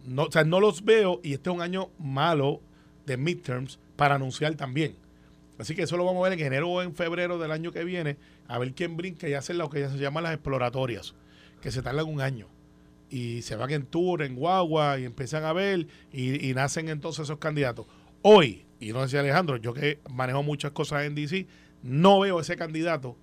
[0.06, 2.60] No, o sea, no los veo y este es un año malo
[3.06, 4.96] de midterms para anunciar también.
[5.58, 7.82] Así que eso lo vamos a ver en enero o en febrero del año que
[7.82, 11.14] viene, a ver quién brinca y hace lo que se llaman las exploratorias,
[11.60, 12.46] que se tardan un año.
[13.10, 17.24] Y se van en tour, en guagua, y empiezan a ver, y, y nacen entonces
[17.24, 17.86] esos candidatos.
[18.22, 21.46] Hoy, y no decía Alejandro, yo que manejo muchas cosas en DC,
[21.82, 23.16] no veo ese candidato,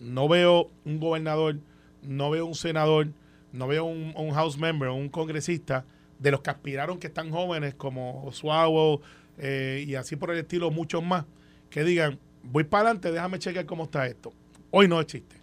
[0.00, 1.58] no veo un gobernador,
[2.02, 3.08] no veo un senador,
[3.52, 5.84] no veo un, un house member, un congresista
[6.18, 9.00] de los que aspiraron que están jóvenes, como Suavo
[9.38, 11.24] eh, y así por el estilo, muchos más,
[11.70, 14.32] que digan, voy para adelante, déjame chequear cómo está esto.
[14.70, 15.36] Hoy no existe.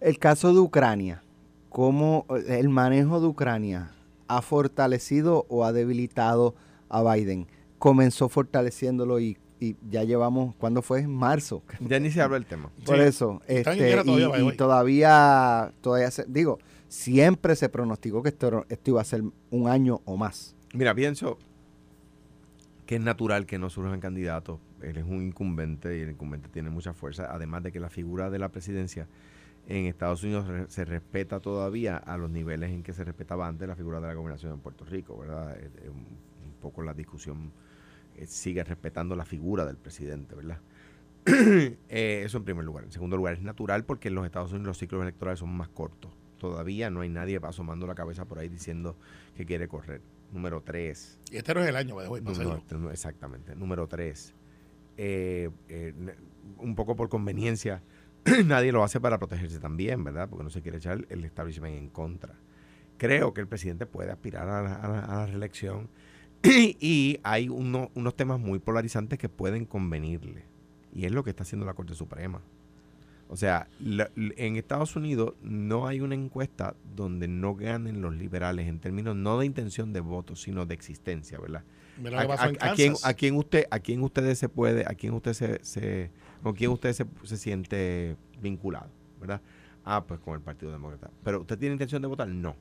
[0.00, 1.22] El caso de Ucrania,
[1.68, 3.92] ¿cómo el manejo de Ucrania
[4.28, 6.54] ha fortalecido o ha debilitado
[6.88, 7.46] a Biden?
[7.78, 11.00] Comenzó fortaleciéndolo y, y ya llevamos, ¿cuándo fue?
[11.00, 11.62] En marzo.
[11.80, 12.70] Ya ni se habla el tema.
[12.84, 13.02] Por Sí.
[13.02, 18.22] eso, Está en este, guerra todavía, y, y todavía, todavía se- digo, siempre se pronosticó
[18.22, 20.56] que esto, iba a ser un año o más.
[20.74, 21.38] Mira, pienso
[22.86, 24.60] que es natural que no surjan candidatos.
[24.82, 27.28] Él es un incumbente y el incumbente tiene mucha fuerza.
[27.30, 29.06] Además de que la figura de la presidencia
[29.66, 33.76] en Estados Unidos se respeta todavía a los niveles en que se respetaba antes la
[33.76, 35.58] figura de la gobernación en Puerto Rico, ¿verdad?
[35.58, 36.28] Eh, eh, un,
[36.62, 37.52] poco la discusión
[38.16, 40.58] eh, sigue respetando la figura del presidente, ¿verdad?
[41.88, 42.84] Eso en primer lugar.
[42.84, 45.68] En segundo lugar, es natural porque en los Estados Unidos los ciclos electorales son más
[45.68, 46.10] cortos.
[46.38, 48.96] Todavía no hay nadie asomando la cabeza por ahí diciendo
[49.36, 50.00] que quiere correr.
[50.32, 51.18] Número tres.
[51.30, 53.54] Y este no es el año, way, para No, no, este no, exactamente.
[53.56, 54.34] Número tres.
[54.96, 55.94] eh, eh,
[56.58, 57.82] un poco por conveniencia,
[58.46, 60.28] nadie lo hace para protegerse también, ¿verdad?
[60.28, 62.34] Porque no se quiere echar el establishment en contra.
[62.96, 65.88] Creo que el presidente puede aspirar a la, a la- a la reelección
[66.42, 70.44] y hay uno- unos temas muy polarizantes que pueden convenirle.
[70.92, 72.40] Y es lo que está haciendo la Corte Suprema.
[73.30, 78.66] O sea, la- en Estados Unidos no hay una encuesta donde no ganen los liberales
[78.68, 81.62] en términos no de intención de voto, sino de existencia, ¿verdad?
[82.20, 85.32] A, a- a quién, a quién usted, a quién ustedes se puede, a quién usted
[85.34, 86.10] se, se-
[86.42, 88.88] con quién usted se, se siente vinculado,
[89.20, 89.42] ¿verdad?
[89.84, 91.10] Ah, pues con el Partido Demócrata.
[91.24, 92.56] Pero usted tiene intención de votar, no.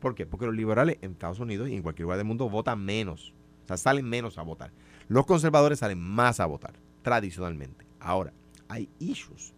[0.00, 0.26] ¿Por qué?
[0.26, 3.32] Porque los liberales en Estados Unidos y en cualquier lugar del mundo votan menos,
[3.64, 4.72] o sea, salen menos a votar.
[5.08, 7.86] Los conservadores salen más a votar, tradicionalmente.
[8.00, 8.32] Ahora,
[8.68, 9.54] hay issues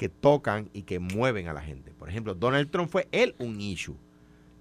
[0.00, 1.90] que tocan y que mueven a la gente.
[1.90, 3.96] Por ejemplo, Donald Trump fue él un issue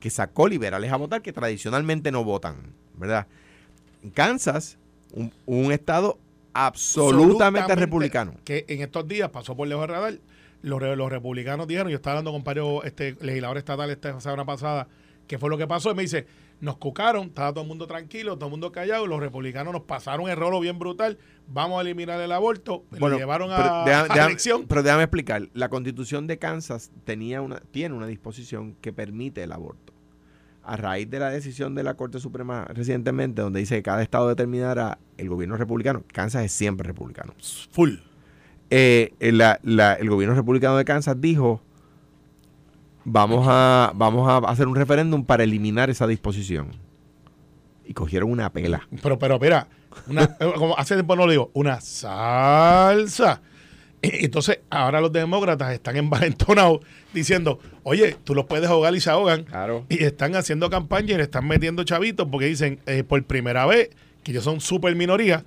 [0.02, 2.58] que sacó liberales a votar que tradicionalmente no votan,
[2.98, 3.26] ¿verdad?
[4.04, 4.78] En Kansas,
[5.14, 6.20] un, un estado
[6.52, 8.34] absolutamente, republicano.
[8.44, 10.20] Que en estos días pasó por lejos del radar.
[10.62, 14.90] Los republicanos dijeron, yo estaba hablando con varios este, legisladores estatales esta semana pasada,
[15.26, 15.92] que fue lo que pasó.
[15.92, 16.28] Y me dice,
[16.62, 19.08] nos cucaron, estaba todo el mundo tranquilo, todo el mundo callado.
[19.08, 21.18] Los republicanos nos pasaron un error bien brutal.
[21.48, 22.84] Vamos a eliminar el aborto.
[22.92, 24.66] lo llevaron a, pero a déjame- la déjame- elección.
[24.68, 25.50] pero déjame explicar.
[25.54, 29.94] La constitución de Kansas tenía una, tiene una disposición que permite el aborto.
[30.64, 34.28] A raíz de la decisión de la Corte Suprema recientemente, donde dice que cada estado
[34.28, 37.34] determinará el gobierno republicano, Kansas es siempre republicano.
[37.72, 37.94] Full.
[38.72, 41.64] eh, la- la- el gobierno republicano de Kansas dijo
[43.12, 46.68] vamos a vamos a hacer un referéndum para eliminar esa disposición
[47.86, 49.68] y cogieron una pela Pero, pero, mira,
[50.08, 53.42] una, eh, como hace tiempo no lo digo, una salsa.
[54.02, 56.80] E- Entonces, ahora los demócratas están envalentonados
[57.14, 59.44] diciendo, oye, tú los puedes ahogar y se ahogan.
[59.44, 63.66] claro Y están haciendo campaña y le están metiendo chavitos porque dicen, eh, por primera
[63.66, 63.90] vez,
[64.24, 65.44] que ellos son súper minoría,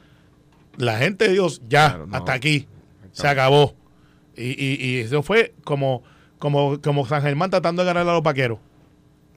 [0.77, 2.16] la gente de Dios, ya, Claro, no.
[2.16, 2.66] hasta aquí,
[3.12, 3.75] se acabó.
[4.37, 6.03] Y, y, y eso fue como,
[6.43, 8.59] como, como San Germán tratando de ganar a los vaqueros.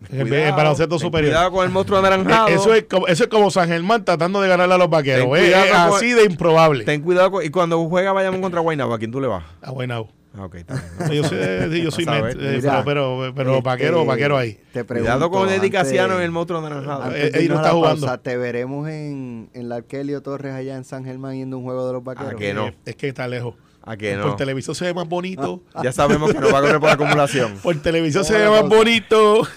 [0.10, 1.32] En el, baloncesto superior.
[1.34, 4.42] cuidado con el monstruo anaranjado Eh, Eso es, como, eso es como San Germán tratando
[4.42, 5.32] de ganarle a los vaqueros.
[5.32, 6.84] Ten Es, cuidado así de improbable.
[6.84, 9.44] ten cuidado con- y cuando juega Bayamón contra Guaynabo ¿a quién tú le vas?
[9.62, 10.08] Ah, bueno.
[10.36, 11.12] Ah, ok, está bien.
[11.14, 11.38] Yo soy,
[11.72, 14.60] sí, yo soy a eh, Mira, pero, pero, pero Este, vaquero, vaquero ahí.
[14.74, 17.74] Te cuidado con Eddie Casiano en el monstruo anaranjado Eh, él no irnos a está
[17.74, 18.06] jugando.
[18.08, 21.66] pausa, ¿Te veremos en, en la Arkelio Torres allá en San Germán yendo a un
[21.66, 22.34] juego de los vaqueros?
[22.34, 22.68] ¿A que no?
[22.68, 23.54] Eh, Es que está lejos.
[23.86, 24.36] ¿A que Por no?
[24.36, 25.62] televisión se ve más bonito.
[25.84, 27.54] Ya sabemos que no va a correr por acumulación.
[27.62, 29.48] Por televisión se ve más bonito.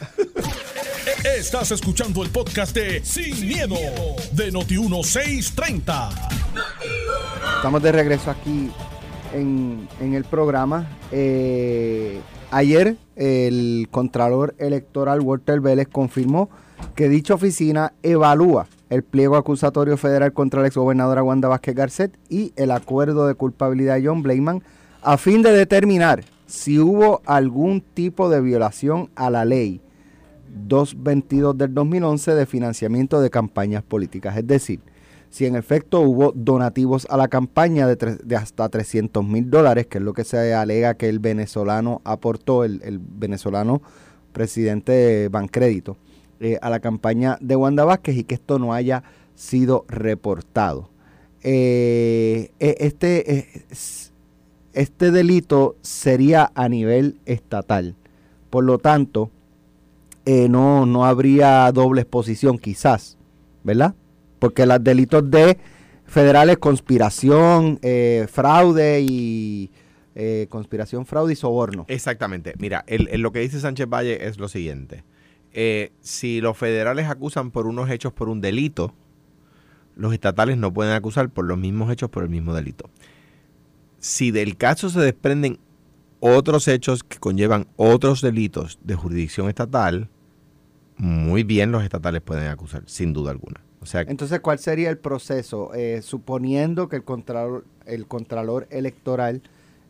[1.37, 3.77] Estás escuchando el podcast de Sin, miedo,
[4.33, 6.11] de Noti1630.
[7.57, 8.71] Estamos de regreso aquí
[9.33, 10.87] en, en el programa.
[11.11, 16.51] Eh, ayer el Contralor Electoral Walter Vélez confirmó
[16.95, 22.53] que dicha oficina evalúa el pliego acusatorio federal contra la exgobernadora Wanda Vázquez Garcet y
[22.57, 24.63] el acuerdo de culpabilidad de John Blayman
[25.03, 29.81] a fin de determinar si hubo algún tipo de violación a la ley
[30.67, 34.37] 222 del 2011 de financiamiento de campañas políticas.
[34.37, 34.81] Es decir,
[35.31, 39.99] si en efecto hubo donativos a la campaña de, de hasta 300 mil dólares, que
[39.99, 43.83] es lo que se alega que el venezolano aportó, el, el venezolano
[44.33, 45.99] presidente Bancrédito,
[46.41, 49.03] eh, a la campaña de Wanda Vázquez y que esto no haya
[49.35, 50.91] sido reportado.
[51.43, 54.11] Eh, eh, este, s-
[54.73, 57.95] este delito sería a nivel estatal.
[58.51, 59.31] Por lo tanto,
[60.27, 63.17] eh, no, no habría doble exposición quizás,
[63.65, 63.95] ¿verdad?
[64.39, 65.59] Porque los delitos de
[66.07, 67.79] federales, conspiración,
[68.29, 69.71] fraude y
[70.49, 71.85] conspiración, fraude y soborno.
[71.89, 72.55] Exactamente.
[72.59, 75.05] Mira, el- lo que dice Sánchez Valle es lo siguiente.
[75.53, 78.95] Eh, si los federales acusan por unos hechos por un delito,
[79.97, 82.89] los estatales no pueden acusar por los mismos hechos por el mismo delito.
[83.99, 85.59] Si del caso se desprenden
[86.21, 90.09] otros hechos que conllevan otros delitos de jurisdicción estatal,
[90.97, 93.61] muy bien los estatales pueden acusar, sin duda alguna.
[93.81, 95.73] O sea, Entonces, ¿cuál sería el proceso?
[95.75, 99.43] Eh, suponiendo que el contralor, el contralor electoral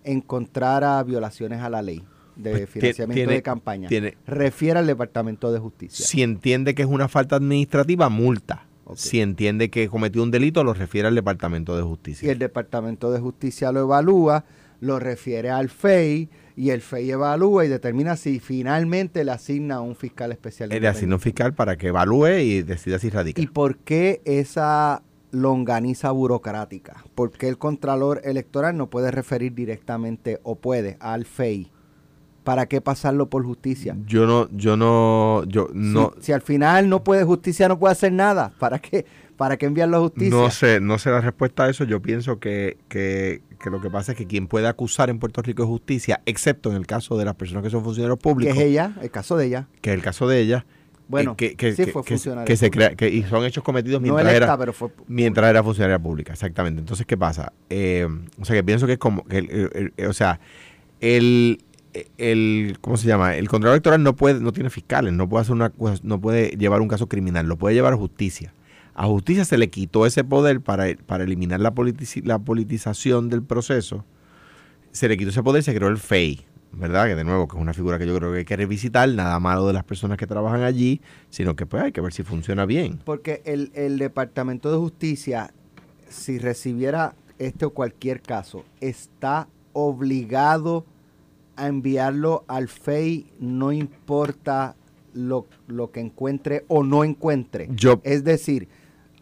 [0.04, 2.04] encontrara violaciones a la ley
[2.38, 6.06] de Pues, financiamiento tiene- de campaña, tiene- refiere al Departamento de Justicia.
[6.06, 8.64] si entiende que es una falta administrativa, multa.
[8.94, 12.32] Si entiende que cometió un delito, lo refiere al Departamento de Y Justicia.
[12.32, 14.46] el Departamento de Justicia lo evalúa,
[14.80, 19.80] lo refiere al FEI y el FEI evalúa y determina si finalmente le asigna a
[19.82, 20.70] un fiscal especial.
[20.70, 23.42] Le asigna un fiscal para que evalúe y decida si radica.
[23.42, 27.04] ¿Y por qué esa longaniza burocrática?
[27.14, 31.70] ¿Por qué el Contralor Electoral no puede referir directamente o puede al FEI?
[32.48, 33.94] ¿Para qué pasarlo por justicia?
[34.06, 37.92] Yo no, yo no, yo no, si, si al final no puede justicia, no puede
[37.92, 38.52] hacer nada.
[38.58, 39.04] ¿Para qué,
[39.36, 40.30] para qué enviarlo a justicia?
[40.34, 41.84] no sé, no sé la respuesta a eso.
[41.84, 45.42] Yo pienso que, que, que lo que pasa es que quien puede acusar en Puerto
[45.42, 48.56] Rico es justicia, excepto en el caso de las personas que son funcionarios que públicos,
[48.56, 49.66] es ella, el caso de ella.
[49.82, 50.64] que es el caso de ella.
[51.06, 53.44] Bueno, eh, que, que- sí que- fue que- funcionaria que se crea, que, y son
[53.44, 54.88] hechos cometidos No mientras electa, era, pero fue...
[55.06, 56.80] mientras era funcionaria pública, exactamente.
[56.80, 57.52] Entonces, ¿qué pasa?
[57.68, 58.08] Eh,
[58.40, 60.40] o sea, que pienso que es como, que el- el- el- o sea,
[61.02, 61.60] el,
[62.18, 63.34] el, ¿cómo se llama?
[63.36, 66.80] El contralor electoral no puede, no tiene fiscales, no puede hacer una, no puede llevar
[66.80, 68.54] un caso criminal, lo puede llevar a justicia.
[68.94, 73.42] A justicia se le quitó ese poder para, para eliminar la, politici- la politización del
[73.42, 74.04] proceso.
[74.90, 77.06] Se le quitó ese poder se creó el FEI, ¿verdad?
[77.06, 79.38] Que de nuevo, que es una figura que yo creo que hay que revisitar, nada
[79.38, 82.66] malo de las personas que trabajan allí, sino que pues hay que ver si funciona
[82.66, 82.98] bien.
[83.04, 85.52] Porque el, el Departamento de Justicia,
[86.08, 90.97] si recibiera este o cualquier caso, está obligado a
[91.66, 94.76] enviarlo al FEI, no importa
[95.14, 97.68] lo, lo que encuentre o no encuentre.
[97.72, 98.68] Yo Es decir,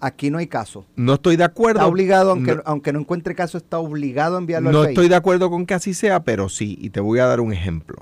[0.01, 0.85] aquí no hay caso.
[0.96, 1.81] no estoy de acuerdo.
[1.81, 4.92] Está obligado, aunque no- aunque no encuentre caso, está obligado a enviarlo No al FEI.
[4.94, 7.53] estoy de acuerdo con que así sea, pero sí, y te voy a dar un
[7.53, 7.96] ejemplo.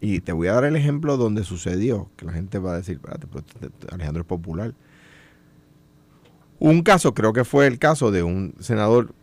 [0.00, 2.96] Y te voy a dar el ejemplo donde sucedió, que la gente va a decir,
[2.96, 4.74] espérate, pero este- este Alejandro es popular.
[6.60, 9.14] Un caso, creo que fue el caso de un senador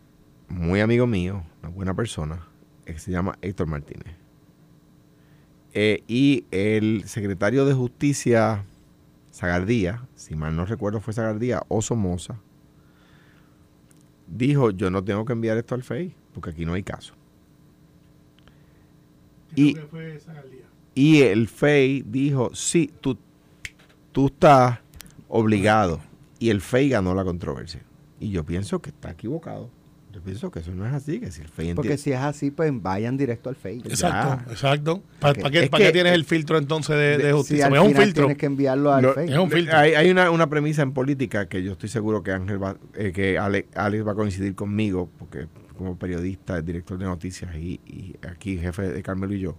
[0.48, 2.46] muy amigo mío, una buena persona,
[2.84, 4.14] que se llama Héctor Martínez.
[5.78, 8.64] Eh, y el secretario de Justicia,
[9.30, 12.40] Zagardía, si mal no recuerdo fue Zagardía o Somoza,
[14.26, 17.12] dijo, yo no tengo que enviar esto al FEI, porque aquí no hay caso.
[19.54, 20.18] Y- que fue.
[20.94, 23.18] Y el FEI dijo, sí, tú,
[24.12, 24.78] tú estás
[25.28, 26.00] obligado.
[26.38, 27.82] Y el FEI ganó la controversia.
[28.18, 29.68] Y yo pienso que está equivocado.
[30.16, 32.50] Yo pienso que eso no es así, que si el FEI Porque si es así,
[32.50, 33.80] pues vayan directo al FEI.
[33.84, 35.02] Exacto, exacto.
[35.20, 37.66] ¿Para qué, Es pa' qué tienes el filtro entonces de, de de- Si justicia?
[37.66, 38.24] es un filtro.
[38.24, 39.30] tienes que enviarlo al Lo- FEI.
[39.30, 39.76] es un filtro.
[39.76, 43.12] Hay, hay una, una premisa en política que yo estoy seguro que Ángel va, eh,
[43.12, 48.16] que Ale- Alex va a coincidir conmigo, porque como periodista, director de noticias y, y
[48.26, 49.58] aquí jefe de Carmelo y yo,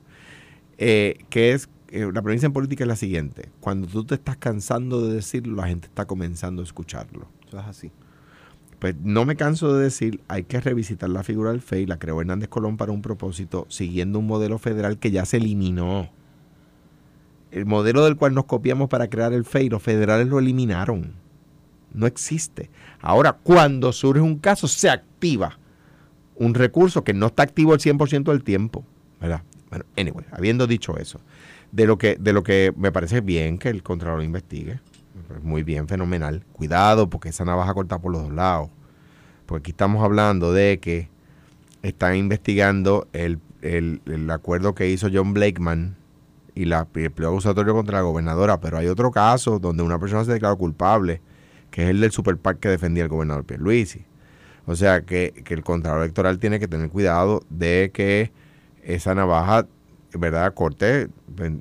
[0.79, 4.37] eh, que es, eh, la premisa en política es la siguiente, cuando tú te estás
[4.37, 7.27] cansando de decirlo, la gente está comenzando a escucharlo.
[7.47, 7.91] Eso es así.
[8.79, 12.21] Pues no me canso de decir, hay que revisitar la figura del FEI, la creó
[12.21, 16.09] Hernández Colón para un propósito, siguiendo un modelo federal que ya se eliminó.
[17.49, 21.13] El modelo del cual nos copiamos para crear el FEI, los federales lo eliminaron.
[21.93, 22.69] No existe.
[23.01, 25.57] Ahora, cuando surge un caso, se activa
[26.35, 28.85] un recurso que no está activo el 100% del tiempo.
[29.19, 29.41] ¿verdad?
[29.69, 31.19] Bueno, anyway, habiendo dicho eso,
[31.71, 34.79] de lo que, de lo que me parece bien que el Contralor investigue,
[35.43, 36.43] muy bien, fenomenal.
[36.53, 38.69] Cuidado, porque esa navaja corta por los dos lados.
[39.45, 41.09] Porque aquí estamos hablando de que
[41.81, 45.95] están investigando el, el- el acuerdo que hizo John Blakeman
[46.55, 50.25] y la, el pliego acusatorio contra la gobernadora, pero hay otro caso donde una persona
[50.25, 51.21] se declaró culpable,
[51.71, 54.05] que es el del super PAC que defendía el gobernador Pierluisi.
[54.65, 58.31] O sea que, que el Contralor Electoral tiene que tener cuidado de que
[58.83, 59.65] esa navaja,
[60.17, 61.07] ¿verdad?, corte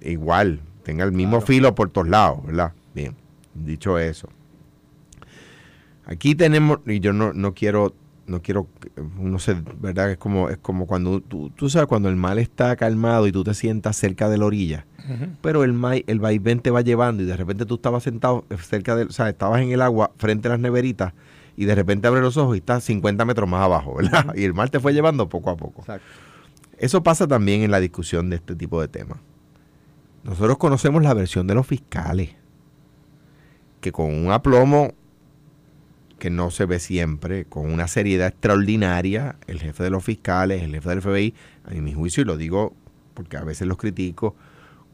[0.03, 1.47] igual, tenga el mismo Claro.
[1.47, 2.73] filo por todos lados, ¿verdad?
[2.95, 3.15] Bien,
[3.65, 4.29] dicho eso.
[6.05, 7.95] Aquí tenemos, y yo no, no quiero,
[8.27, 8.69] no quiero,
[9.19, 10.13] no sé, ¿verdad?
[10.13, 13.43] Es como, es como cuando tú, tú sabes, cuando el mal está calmado y tú
[13.43, 14.87] te sientas cerca de la orilla,
[15.41, 18.95] pero el, mai- el vaivén te va llevando y de repente tú estabas sentado cerca
[18.97, 21.13] de, o sea, estabas en el agua frente a las neveritas
[21.57, 24.33] y de repente abres los ojos y estás 50 metros más abajo, ¿verdad?
[24.37, 25.81] Y el mar te fue llevando poco a poco.
[25.83, 26.07] Exacto.
[26.79, 29.19] Eso pasa también en la discusión de este tipo de temas.
[30.23, 32.31] Nosotros conocemos la versión de los fiscales,
[33.87, 34.95] que con un aplomo
[36.19, 40.73] que no se ve siempre, con una seriedad extraordinaria, el jefe de los fiscales, el
[40.73, 41.35] jefe del FBI,
[41.67, 42.75] a mi juicio, y lo digo
[43.15, 44.35] porque a veces los critico,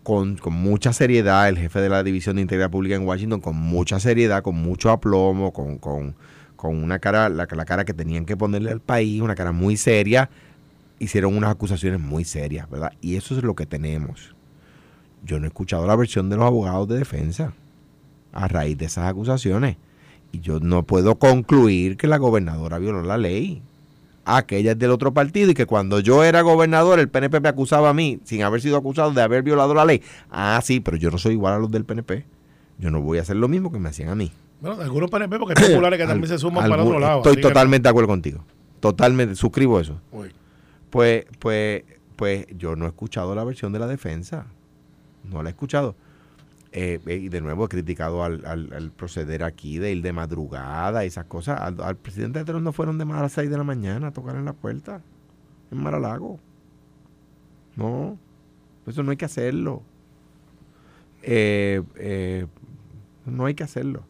[0.03, 3.57] con, con mucha seriedad, el jefe de la División de Integridad Pública en Washington, con
[3.57, 6.15] mucha seriedad, con mucho aplomo, con, con,
[6.55, 9.79] con una cara, la, la cara que tenían que ponerle al país, una cara muy
[9.79, 10.29] seria,
[10.99, 12.93] hicieron unas acusaciones muy serias, ¿verdad?
[13.01, 14.37] Y eso es lo que tenemos.
[15.25, 17.55] Yo no he escuchado la versión de los abogados de defensa
[18.33, 19.77] a raíz de esas acusaciones.
[20.33, 23.63] Y yo no puedo concluir que la gobernadora violó la ley.
[24.25, 27.41] Ah, que ella es del otro partido y que cuando yo era gobernador el PNP
[27.41, 30.01] me acusaba a mí, sin haber sido acusado de haber violado la ley.
[30.31, 32.25] Ah, sí, pero yo no soy igual a los del PNP.
[32.79, 34.33] Yo no voy a hacer lo mismo que me hacían a mí.
[34.61, 37.19] Bueno, algunos PNP, porque hay populares que también se suman para otro lado.
[37.19, 37.43] Estoy no.
[37.43, 38.45] totalmente de acuerdo contigo.
[38.79, 40.01] Totalmente, suscribo eso.
[40.13, 40.33] Uy.
[40.89, 41.83] Pues, pues,
[42.15, 44.47] pues yo no he escuchado la versión de la defensa.
[45.25, 45.97] No la he escuchado.
[46.75, 51.05] Eh, y de nuevo he criticado al, al- al proceder aquí de ir de madrugada
[51.05, 51.61] y esas cosas.
[51.61, 54.07] Al, al presidente de Trump no fueron de más a las 6 de la mañana
[54.09, 55.03] a tocar en la puerta
[55.71, 56.41] en Maralago.
[57.77, 58.19] No,
[58.87, 59.83] eso no hay que hacerlo.
[61.23, 62.47] Eh, eh,
[63.27, 64.05] no hay que hacerlo.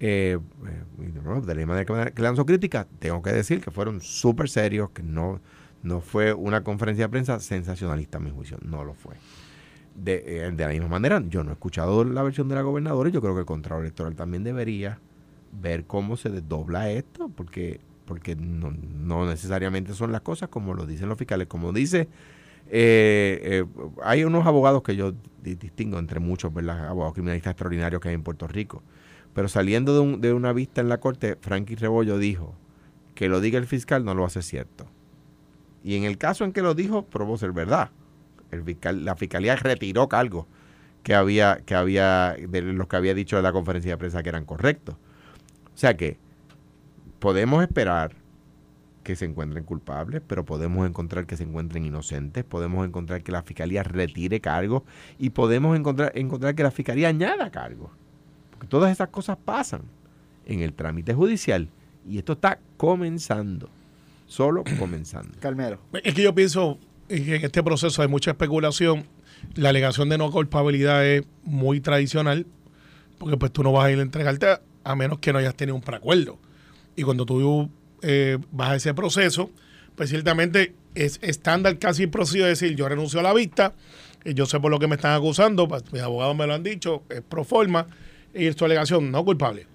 [0.00, 4.90] Eh, eh, de la manera que lanzó críticas, tengo que decir que fueron súper serios,
[4.90, 5.40] que no,
[5.82, 9.14] no fue una conferencia de prensa sensacionalista a mi juicio, no lo fue.
[9.94, 13.08] De, eh, de la misma manera, yo no he escuchado la versión de la gobernadora
[13.10, 14.98] y yo creo que el Contralor Electoral también debería
[15.60, 20.86] ver cómo se desdobla esto, porque, porque no, no necesariamente son las cosas como lo
[20.86, 21.48] dicen los fiscales.
[21.48, 22.08] Como dice,
[22.68, 23.64] eh, eh,
[24.02, 25.12] hay unos abogados que yo
[25.42, 26.88] di- distingo entre muchos, ¿verdad?
[26.88, 28.82] Abogados criminalistas extraordinarios que hay en Puerto Rico.
[29.34, 32.54] Pero saliendo de, un- de una vista en la corte, Frankie Rebollo dijo
[33.14, 34.86] que lo diga el fiscal no lo hace cierto.
[35.82, 37.90] Y en el caso en que lo dijo, probó ser verdad.
[38.50, 40.46] El fiscal, la fiscalía retiró cargos
[41.02, 44.28] que había, que había, de los que había dicho de la conferencia de prensa que
[44.28, 44.96] eran correctos.
[45.74, 46.18] O sea que
[47.18, 48.14] podemos esperar
[49.02, 53.42] que se encuentren culpables, pero podemos encontrar que se encuentren inocentes, podemos encontrar que la
[53.42, 54.82] fiscalía retire cargos
[55.18, 57.90] y podemos encontrar, encontrar que la fiscalía añada cargos.
[58.50, 59.82] Porque todas esas cosas pasan
[60.44, 61.68] en el trámite judicial
[62.06, 63.70] y esto está comenzando,
[64.26, 65.38] solo comenzando.
[65.40, 65.78] Carmelo.
[66.04, 66.78] Es que yo pienso
[67.10, 69.06] en este proceso hay mucha especulación.
[69.54, 72.46] La alegación de no culpabilidad es muy tradicional,
[73.18, 74.46] porque pues tú no vas a ir a entregarte
[74.84, 76.38] a, menos que no hayas tenido un preacuerdo.
[76.96, 77.70] Y cuando tú
[78.02, 79.50] eh, vas a ese proceso,
[79.96, 83.74] pues ciertamente es estándar casi de decir yo renuncio a la vista,
[84.24, 86.62] y yo sé por lo que me están acusando, pues, mis abogados me lo han
[86.62, 87.86] dicho, es pro forma,
[88.34, 89.66] y su alegación no culpable.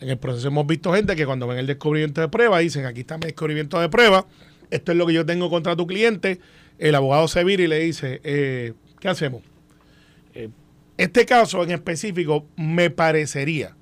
[0.00, 3.00] En el proceso hemos visto gente que cuando ven el descubrimiento de prueba dicen, aquí
[3.00, 4.26] está mi descubrimiento de prueba,
[4.72, 6.40] esto es lo que yo tengo contra tu cliente,
[6.78, 9.42] el abogado se vira y le dice, eh, ¿qué hacemos?
[10.34, 10.48] Eh,
[10.96, 13.76] este caso en específico me parecería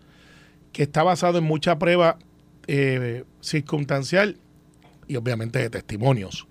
[0.72, 2.18] que está basado en mucha prueba
[2.66, 4.36] eh, circunstancial
[5.07, 6.47] y obviamente de testimonios.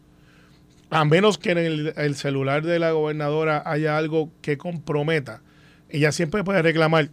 [0.89, 5.41] A menos que en el, el celular de la gobernadora haya algo que comprometa,
[5.89, 7.09] ella siempre puede reclamar,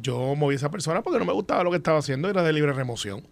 [0.00, 2.52] yo moví a esa persona porque no me gustaba lo que estaba haciendo, era de
[2.52, 3.22] libre remoción.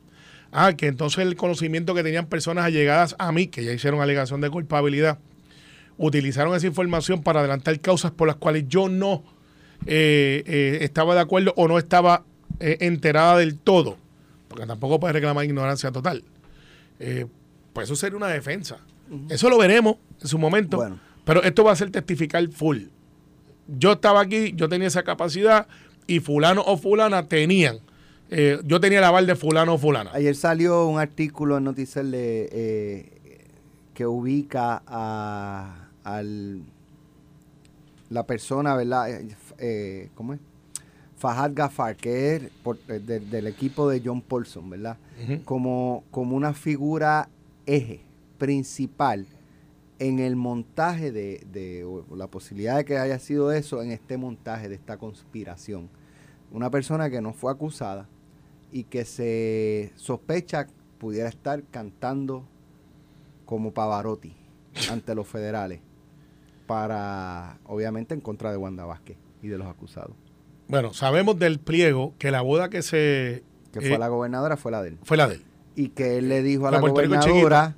[0.52, 4.40] Ah, que entonces el conocimiento que tenían personas allegadas a mí, que ya hicieron alegación
[4.40, 5.18] de culpabilidad,
[5.98, 9.24] utilizaron esa información para adelantar causas por las cuales yo no
[9.86, 12.24] eh, eh, estaba de acuerdo o no estaba
[12.60, 13.98] eh, enterada del todo,
[14.48, 16.24] porque tampoco puede reclamar ignorancia total.
[17.00, 17.26] Eh,
[17.72, 18.78] pues eso sería una defensa.
[19.28, 20.98] Eso lo veremos en su momento, Bueno.
[21.24, 22.84] pero esto va a ser testificar full.
[23.68, 25.66] Yo estaba aquí, yo tenía esa capacidad
[26.06, 27.78] y fulano o fulana tenían.
[28.30, 30.10] Eh, yo tenía el aval de fulano o fulana.
[30.12, 33.12] Ayer salió un artículo en Noticias de, eh,
[33.94, 36.62] que ubica a al,
[38.10, 39.10] la persona, ¿verdad?
[39.10, 40.40] Eh, eh, ¿Cómo es?
[41.16, 44.98] Fahad Gafar, que es por- de- del equipo de John Paulson, ¿verdad?
[45.44, 47.28] Como, como una figura
[47.64, 48.02] eje
[48.38, 49.26] principal
[49.98, 54.68] en el montaje de, de- la posibilidad de que haya sido eso en este montaje
[54.68, 55.88] de esta conspiración.
[56.52, 58.06] Una persona que no fue acusada
[58.72, 60.66] y que se sospecha
[60.98, 62.46] pudiera estar cantando
[63.44, 64.34] como Pavarotti
[64.90, 65.80] ante los federales
[66.66, 70.16] para, obviamente, en contra de Wanda Vázquez y de los acusados.
[70.68, 73.44] Bueno, sabemos del pliego que la boda que se...
[73.72, 74.98] Que eh, fue la gobernadora, fue la de él.
[75.02, 75.44] fue la de él.
[75.76, 77.76] y que él le dijo a La gobernadora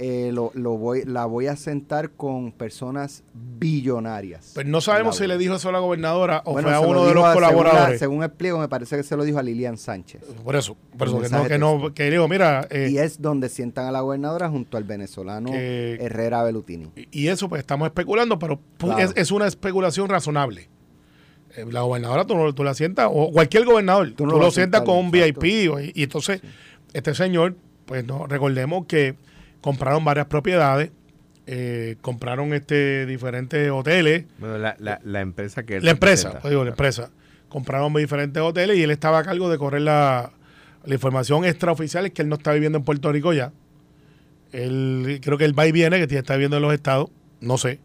[0.00, 4.52] eh, lo, lo voy, la voy a sentar con personas billonarias.
[4.54, 7.04] Pues no sabemos si le dijo eso a la gobernadora o Bueno, fue a uno
[7.06, 7.98] de los a- según la- colaboradores.
[7.98, 10.22] Según, el pliego, me parece que se lo dijo a Lilian Sánchez.
[10.44, 13.48] Por eso, por eso que no, que no, que digo, mira, eh, y es donde
[13.48, 16.90] sientan a la gobernadora junto al venezolano Que- Herrera Belutini.
[17.10, 18.98] y eso pues estamos especulando, pero Claro.
[19.00, 20.68] es, es una especulación razonable.
[21.56, 24.96] Eh, la gobernadora tú, tú la sientas, o cualquier gobernador, tú, no lo sientas con
[24.96, 25.10] un.
[25.10, 25.44] VIP.
[25.94, 26.40] y entonces,
[26.92, 29.16] este señor, pues no, recordemos que
[29.60, 30.90] compraron varias propiedades
[31.50, 34.26] eh, compraron este diferentes hoteles.
[34.38, 37.10] Bueno, la, la, la empresa que él La empresa, pues digo, la empresa.
[37.48, 40.30] Compraron diferentes hoteles y él estaba a cargo de correr la,
[40.84, 43.52] la información extraoficial, es que él no está viviendo en Puerto Rico ya.
[44.52, 47.08] Él, creo que él va y viene, que está viviendo en los estados,
[47.40, 47.80] no sé.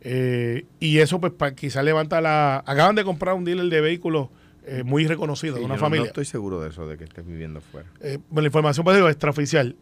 [0.00, 2.64] Eh, y eso, pues, quizás levanta la.
[2.66, 4.28] Acaban de comprar un dealer de vehículos
[4.66, 6.04] eh, muy reconocido, Sí, de una yo familia.
[6.04, 7.90] No estoy seguro de eso, de que estés viviendo fuera.
[8.00, 9.76] Eh, bueno, la información pues, digo, extraoficial,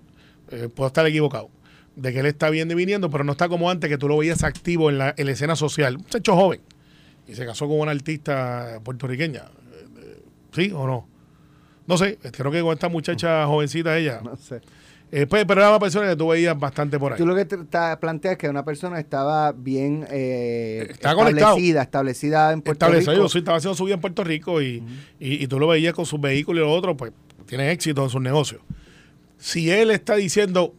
[0.50, 1.50] eh, puedo estar equivocado,
[1.96, 4.18] de que él está bien y viniendo, pero no está como antes, que tú lo
[4.18, 5.96] veías activo en la, en la escena social.
[5.96, 6.60] Un muchacho joven.
[7.26, 9.44] Y se casó con una artista puertorriqueña.
[9.98, 10.22] Eh,
[10.52, 11.08] ¿Sí o no?
[11.86, 14.20] No sé, creo que con esta muchacha jovencita ella.
[14.24, 14.60] No sé.
[15.12, 17.18] Eh, pues, pero era una persona que tú veías bastante por ahí.
[17.18, 21.52] Tú lo que te, te planteas es que una persona estaba bien eh, Está conectado.
[21.52, 23.28] establecida, establecida en Puerto Rico.
[23.28, 24.82] sí, estaba haciendo su vida en Puerto Rico y,
[25.20, 27.12] y- y tú lo veías con sus vehículos y lo otro, pues
[27.46, 28.62] tiene éxito en sus negocios.
[29.44, 30.72] Si él está diciendo,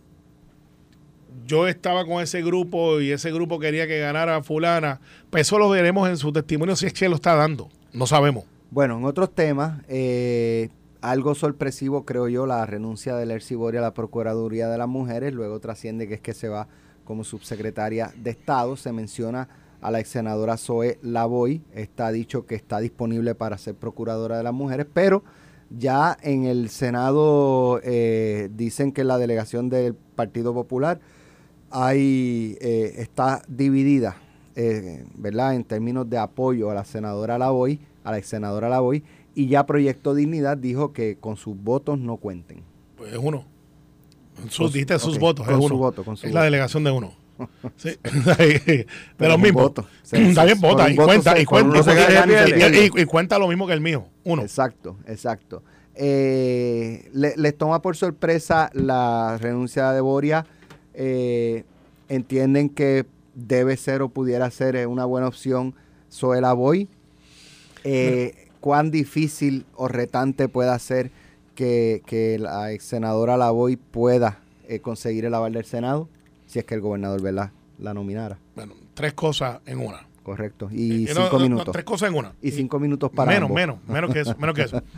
[1.45, 5.69] yo estaba con ese grupo y ese grupo quería que ganara fulana, pues eso lo
[5.69, 7.69] veremos en su testimonio si es que lo está dando.
[7.93, 8.45] No sabemos.
[8.71, 10.69] Bueno, en otros temas, eh,
[11.01, 15.31] algo sorpresivo creo yo, la renuncia de Lercy Boria a la Procuraduría de las Mujeres,
[15.31, 16.67] luego trasciende que es que se va
[17.03, 19.47] como subsecretaria de Estado, se menciona
[19.79, 24.43] a la ex senadora Zoe Lavoy, está dicho que está disponible para ser procuradora de
[24.43, 25.23] las mujeres, pero
[25.69, 30.99] ya en el Senado eh, dicen que la delegación del Partido Popular
[31.71, 34.17] hay, eh, está dividida,
[34.55, 35.55] eh, ¿verdad?
[35.55, 39.03] En términos de apoyo a la senadora Lavoy, a la ex senadora Lavoy,
[39.33, 42.61] y ya Proyecto Dignidad dijo que con sus votos no cuenten.
[42.95, 43.45] Pues es uno.
[44.49, 45.77] Sus, Con sus votos, con es su uno.
[45.77, 47.13] voto, con su es la delegación de uno.
[47.75, 47.89] Sí.
[48.37, 48.87] de
[49.17, 49.71] Pero los mismos.
[49.71, 49.85] por
[50.61, 51.81] vota y cuenta, y cuenta.
[53.01, 54.07] y cuenta lo mismo que el mío.
[54.25, 54.41] Uno.
[54.41, 55.63] Exacto, exacto.
[55.95, 60.45] Eh, le- les toma por sorpresa la renuncia de Boria.
[60.93, 61.63] Eh,
[62.09, 65.73] entienden que debe ser o pudiera ser una buena opción
[66.11, 66.89] Zoe Lavoy.
[67.83, 71.11] Eh, ¿Cuán difícil o retante pueda ser
[71.53, 76.09] que, que la ex senadora Lavoy pueda eh, conseguir el aval del Senado?
[76.47, 77.51] Si es que el gobernador ¿verdad?
[77.79, 78.37] la nominara.
[78.55, 80.07] Bueno, tres cosas en una.
[80.25, 80.69] Correcto.
[80.71, 81.71] Y Eh, no, cinco no, no, minutos.
[81.71, 82.33] tres cosas en una.
[82.41, 83.55] y cinco minutos para menos, ambos.
[83.55, 84.81] menos, menos que eso, menos que eso.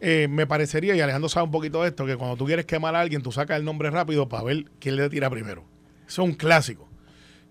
[0.00, 2.96] Eh, me parecería, y Alejandro sabe un poquito de esto, que cuando tú quieres quemar
[2.96, 5.62] a alguien, tú sacas el nombre rápido para ver quién le tira primero.
[6.08, 6.88] Eso es un clásico.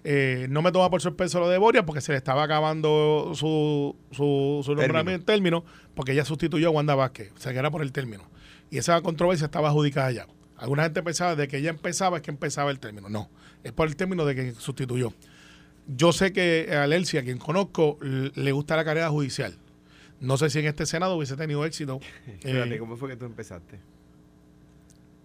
[0.03, 3.95] Eh, no me toma por sorpresa lo de Boria porque se le estaba acabando su,
[4.11, 5.63] su, su nombramiento término
[5.93, 7.31] porque ella sustituyó a Wanda Vázquez.
[7.37, 8.23] O sea, que era por el término.
[8.69, 10.27] Y esa controversia estaba adjudicada ya.
[10.57, 13.07] Alguna gente pensaba de que ella empezaba es que empezaba el término.
[13.07, 13.29] No,
[13.63, 15.13] es por el término de que sustituyó.
[15.87, 19.55] Yo sé que a Lelcia, quien conozco, le gusta la carrera judicial.
[20.19, 23.25] No sé si en este Senado hubiese tenido éxito, Espérate, eh, ¿cómo fue que tú
[23.25, 23.79] empezaste?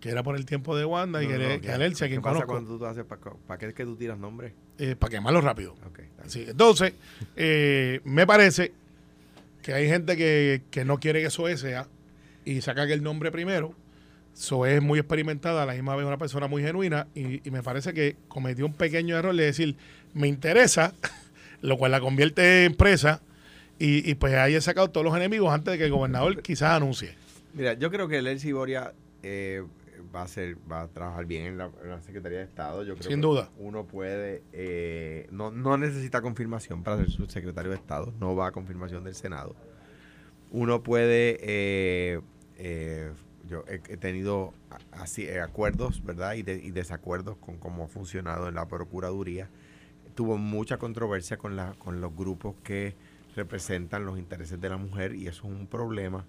[0.00, 1.74] que era por el tiempo de Wanda y No, que, no, que ya.
[1.74, 4.18] a Lelcia, ¿Qué quien pasa conozco, cuando tú haces para qué es que tú tiras
[4.18, 4.54] nombres?
[4.78, 5.72] eh, para quemarlo rápido.
[5.86, 6.30] Ok, está bien.
[6.30, 6.94] Sí, entonces,
[7.36, 8.72] eh, me parece
[9.62, 11.86] que hay gente que, que no quiere que Zoe sea
[12.46, 13.74] y saca que el nombre primero.
[14.34, 17.62] Zoe es muy experimentada, a la misma vez una persona muy genuina y, y me
[17.62, 19.76] parece que cometió un pequeño error de decir,
[20.14, 20.94] me interesa,
[21.62, 23.20] lo cual la convierte en presa
[23.78, 26.72] y, y pues ahí he sacado todos los enemigos antes de que el gobernador quizás
[26.76, 27.14] anuncie.
[27.54, 28.92] Mira, yo creo que el Elsie Boria
[29.22, 29.62] eh,
[30.14, 32.82] va a ser, va a trabajar bien en la, en la Secretaría de Estado.
[32.84, 33.50] Yo creo Sin que duda.
[33.58, 38.52] Uno puede, eh, no, no necesita confirmación para ser subsecretario de Estado, no va a
[38.52, 39.56] confirmación del Senado.
[40.52, 42.20] Uno puede, eh,
[42.58, 43.12] eh,
[43.48, 44.52] yo he, he tenido
[44.92, 46.34] así eh, acuerdos, ¿verdad?
[46.34, 49.48] Y, de- y desacuerdos con cómo ha funcionado en la Procuraduría.
[50.20, 52.94] Tuvo mucha controversia con, la, con los grupos que
[53.34, 56.26] representan los intereses de la mujer y eso es un problema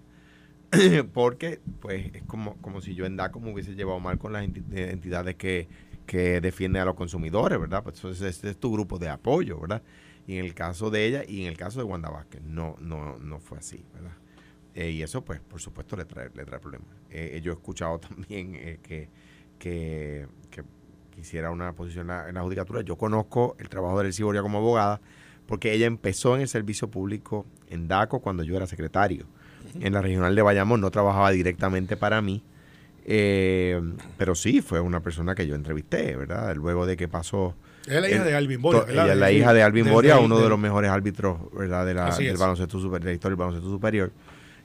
[1.12, 4.44] porque pues es como, como si yo en DACO me hubiese llevado mal con las
[4.46, 5.68] enti- eh, entidades que,
[6.06, 7.82] que defienden a los consumidores, ¿verdad?
[7.82, 9.82] Pues entonces este es tu grupo de apoyo, ¿verdad?
[10.26, 13.18] Y en el caso de ella y en el caso de Wanda Vázquez, no, no,
[13.18, 14.12] no fue así, ¿verdad?
[14.74, 16.88] Eh, y eso, pues, por supuesto, le trae, le trae problemas.
[17.10, 19.10] Eh, yo he escuchado también eh, que,
[19.58, 20.26] que
[21.14, 22.82] quisiera una posición en la, judicatura.
[22.82, 25.00] Yo conozco el trabajo de Elsie Boria como abogada
[25.46, 29.26] porque ella empezó en el servicio público en DACO cuando yo era secretario.
[29.80, 32.42] En la regional de Bayamón no trabajaba directamente para mí,
[33.04, 33.80] eh,
[34.18, 36.54] pero sí fue una persona que yo entrevisté, ¿verdad?
[36.56, 37.54] Luego de que pasó...
[37.86, 38.84] Es la hija El- de Alvin Boria.
[38.88, 41.86] ella es la hija de Alvin Boria, uno de los mejores árbitros, ¿verdad?
[41.86, 42.38] De la, del es.
[42.38, 44.12] baloncesto super, de la historia del baloncesto superior.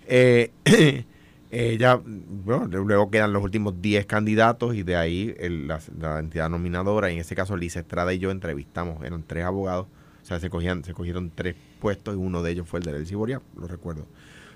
[0.07, 0.51] Eh,
[1.49, 6.49] ella, bueno, luego quedan los últimos 10 candidatos y de ahí el- la, la entidad
[6.49, 9.87] nominadora, en este caso Lisa Estrada y yo entrevistamos, eran tres abogados,
[10.21, 12.91] o sea, se, cogían, se cogieron tres puestos y uno de ellos fue el de
[12.97, 14.03] Elsie Boria, lo recuerdo.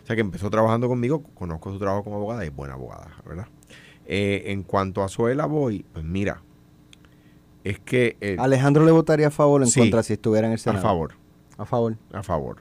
[0.03, 3.11] O sea, que empezó trabajando conmigo, conozco su trabajo como abogada y es buena abogada,
[3.25, 3.47] ¿verdad?
[4.05, 6.41] Eh, en cuanto a Zoela Boy, pues mira,
[7.63, 8.17] es que...
[8.19, 9.79] eh, Alejandro le votaría a favor o en Sí.
[9.79, 10.81] contra si estuviera en el a Senado.
[10.83, 11.13] favor,
[11.57, 11.95] A favor.
[12.11, 12.57] a favor,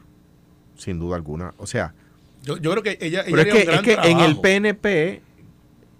[0.77, 1.55] sin duda alguna.
[1.57, 1.95] O sea,
[2.43, 4.41] Yo, yo creo que ella, ella pero es que, un gran es que en el.
[4.41, 5.23] PNP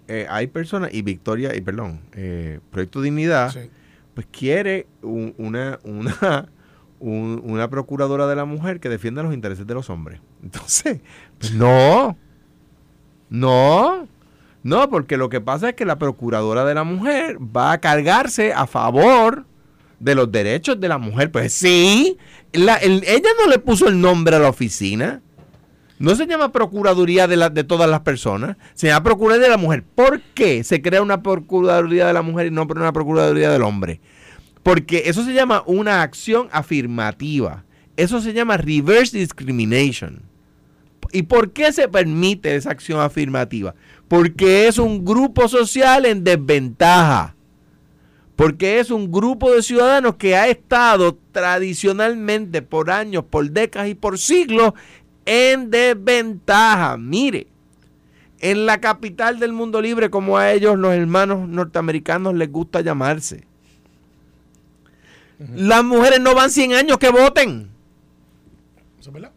[0.07, 3.59] eh, hay personas, y Victoria, y perdón, eh, Proyecto Dignidad, Sí.
[4.13, 6.49] pues quiere un- una, una,
[6.99, 10.19] un- una procuradora de la mujer que defienda los intereses de los hombres.
[10.43, 10.99] Entonces,
[11.39, 12.17] pues no,
[13.29, 14.07] no,
[14.63, 18.53] no, porque lo que pasa es que la procuradora de la mujer va a cargarse
[18.53, 19.45] a favor
[19.99, 21.31] de los derechos de la mujer.
[21.31, 22.17] Pues sí,
[22.51, 25.21] la- el- ella no le puso el nombre a la oficina.
[26.01, 29.57] No se llama Procuraduría de, la- de todas las personas, se llama Procuraduría de la
[29.57, 29.83] Mujer.
[29.83, 34.01] ¿Por qué se crea una Procuraduría de la Mujer y no una Procuraduría del Hombre?
[34.63, 37.63] Porque eso se llama una acción afirmativa.
[37.97, 40.23] Eso se llama reverse discrimination.
[41.11, 43.75] ¿Y por qué se permite esa acción afirmativa?
[44.07, 47.35] Porque es un grupo social en desventaja.
[48.35, 53.93] Porque es un grupo de ciudadanos que ha estado tradicionalmente por años, por décadas y
[53.95, 54.73] por siglos
[55.25, 56.97] en desventaja.
[56.97, 57.47] Mire,
[58.39, 63.45] en la capital del mundo libre, como a ellos los hermanos norteamericanos les gusta llamarse,
[65.55, 67.69] las mujeres no van 100 años que voten.
[68.99, 69.31] Eso es verdad.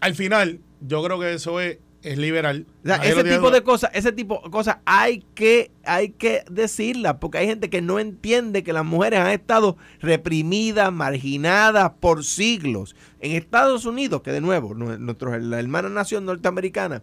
[0.00, 2.66] Al final, yo creo que eso es, es liberal.
[2.84, 7.16] O sea, ese tipo de cosas, ese tipo de cosas hay que, hay que decirlas,
[7.20, 12.94] porque hay gente que no entiende que las mujeres han estado reprimidas, marginadas por siglos.
[13.18, 17.02] En Estados Unidos, que de nuevo, la hermana nación norteamericana,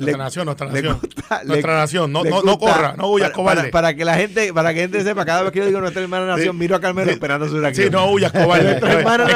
[0.00, 0.98] Nuestra le- nación, nuestra nación.
[1.00, 2.12] gusta- nuestra nación.
[2.12, 3.60] No, no, no gusta- corra, no huyas, para, cobarde.
[3.62, 5.80] para- para que la gente, para que la gente sepa, cada vez que yo digo
[5.80, 6.58] nuestra hermana nación, Sí.
[6.58, 7.14] miro a Carmelo Sí.
[7.14, 7.86] esperando su reacción.
[7.86, 8.72] Sí, no huyas, cobarde.
[8.72, 9.26] Es que recuerda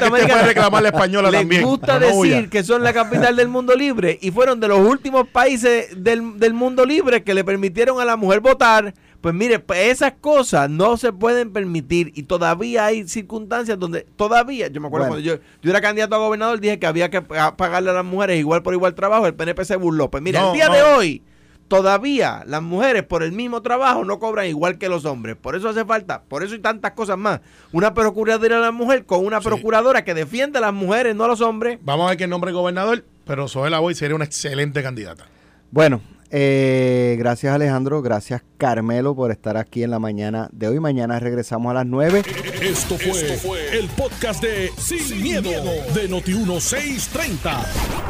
[0.00, 1.62] que usted puede reclamar la española les también.
[1.64, 4.78] gusta pero no decir que son la capital del mundo libre y fueron de los
[4.80, 8.94] últimos países del, del mundo libre que le permitieron a la mujer votar.
[9.20, 14.68] Pues mire, pues esas cosas no se pueden permitir y todavía hay circunstancias donde todavía,
[14.68, 15.22] yo me acuerdo Bueno.
[15.22, 18.04] cuando yo, yo era candidato a gobernador, dije que había que pa- pagarle a las
[18.04, 20.10] mujeres igual por igual trabajo, el PNP se burló.
[20.10, 20.74] Pues mira, No, el día no.
[20.74, 21.22] de hoy
[21.68, 25.36] todavía las mujeres por el mismo trabajo no cobran igual que los hombres.
[25.36, 27.40] Por eso hace falta, por eso hay tantas cosas más.
[27.72, 29.48] Una procuraduría de la mujer con una Sí.
[29.48, 31.78] procuradora que defiende a las mujeres, no a los hombres.
[31.82, 35.26] Vamos a ver quién nombre gobernador, pero Soela Boy sería una excelente candidata.
[35.70, 36.00] Bueno,
[36.30, 40.80] eh, gracias Alejandro, gracias Carmelo por estar aquí en la mañana de hoy.
[40.80, 42.22] Mañana regresamos a las 9.
[42.62, 47.66] Esto fue, el podcast de Sin, miedo, de Noti1630.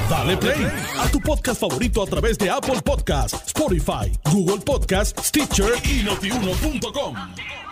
[0.08, 0.66] Dale play
[0.98, 7.69] a tu podcast favorito a través de Apple Podcasts, Spotify, Google Podcasts, Stitcher y notiuno.com.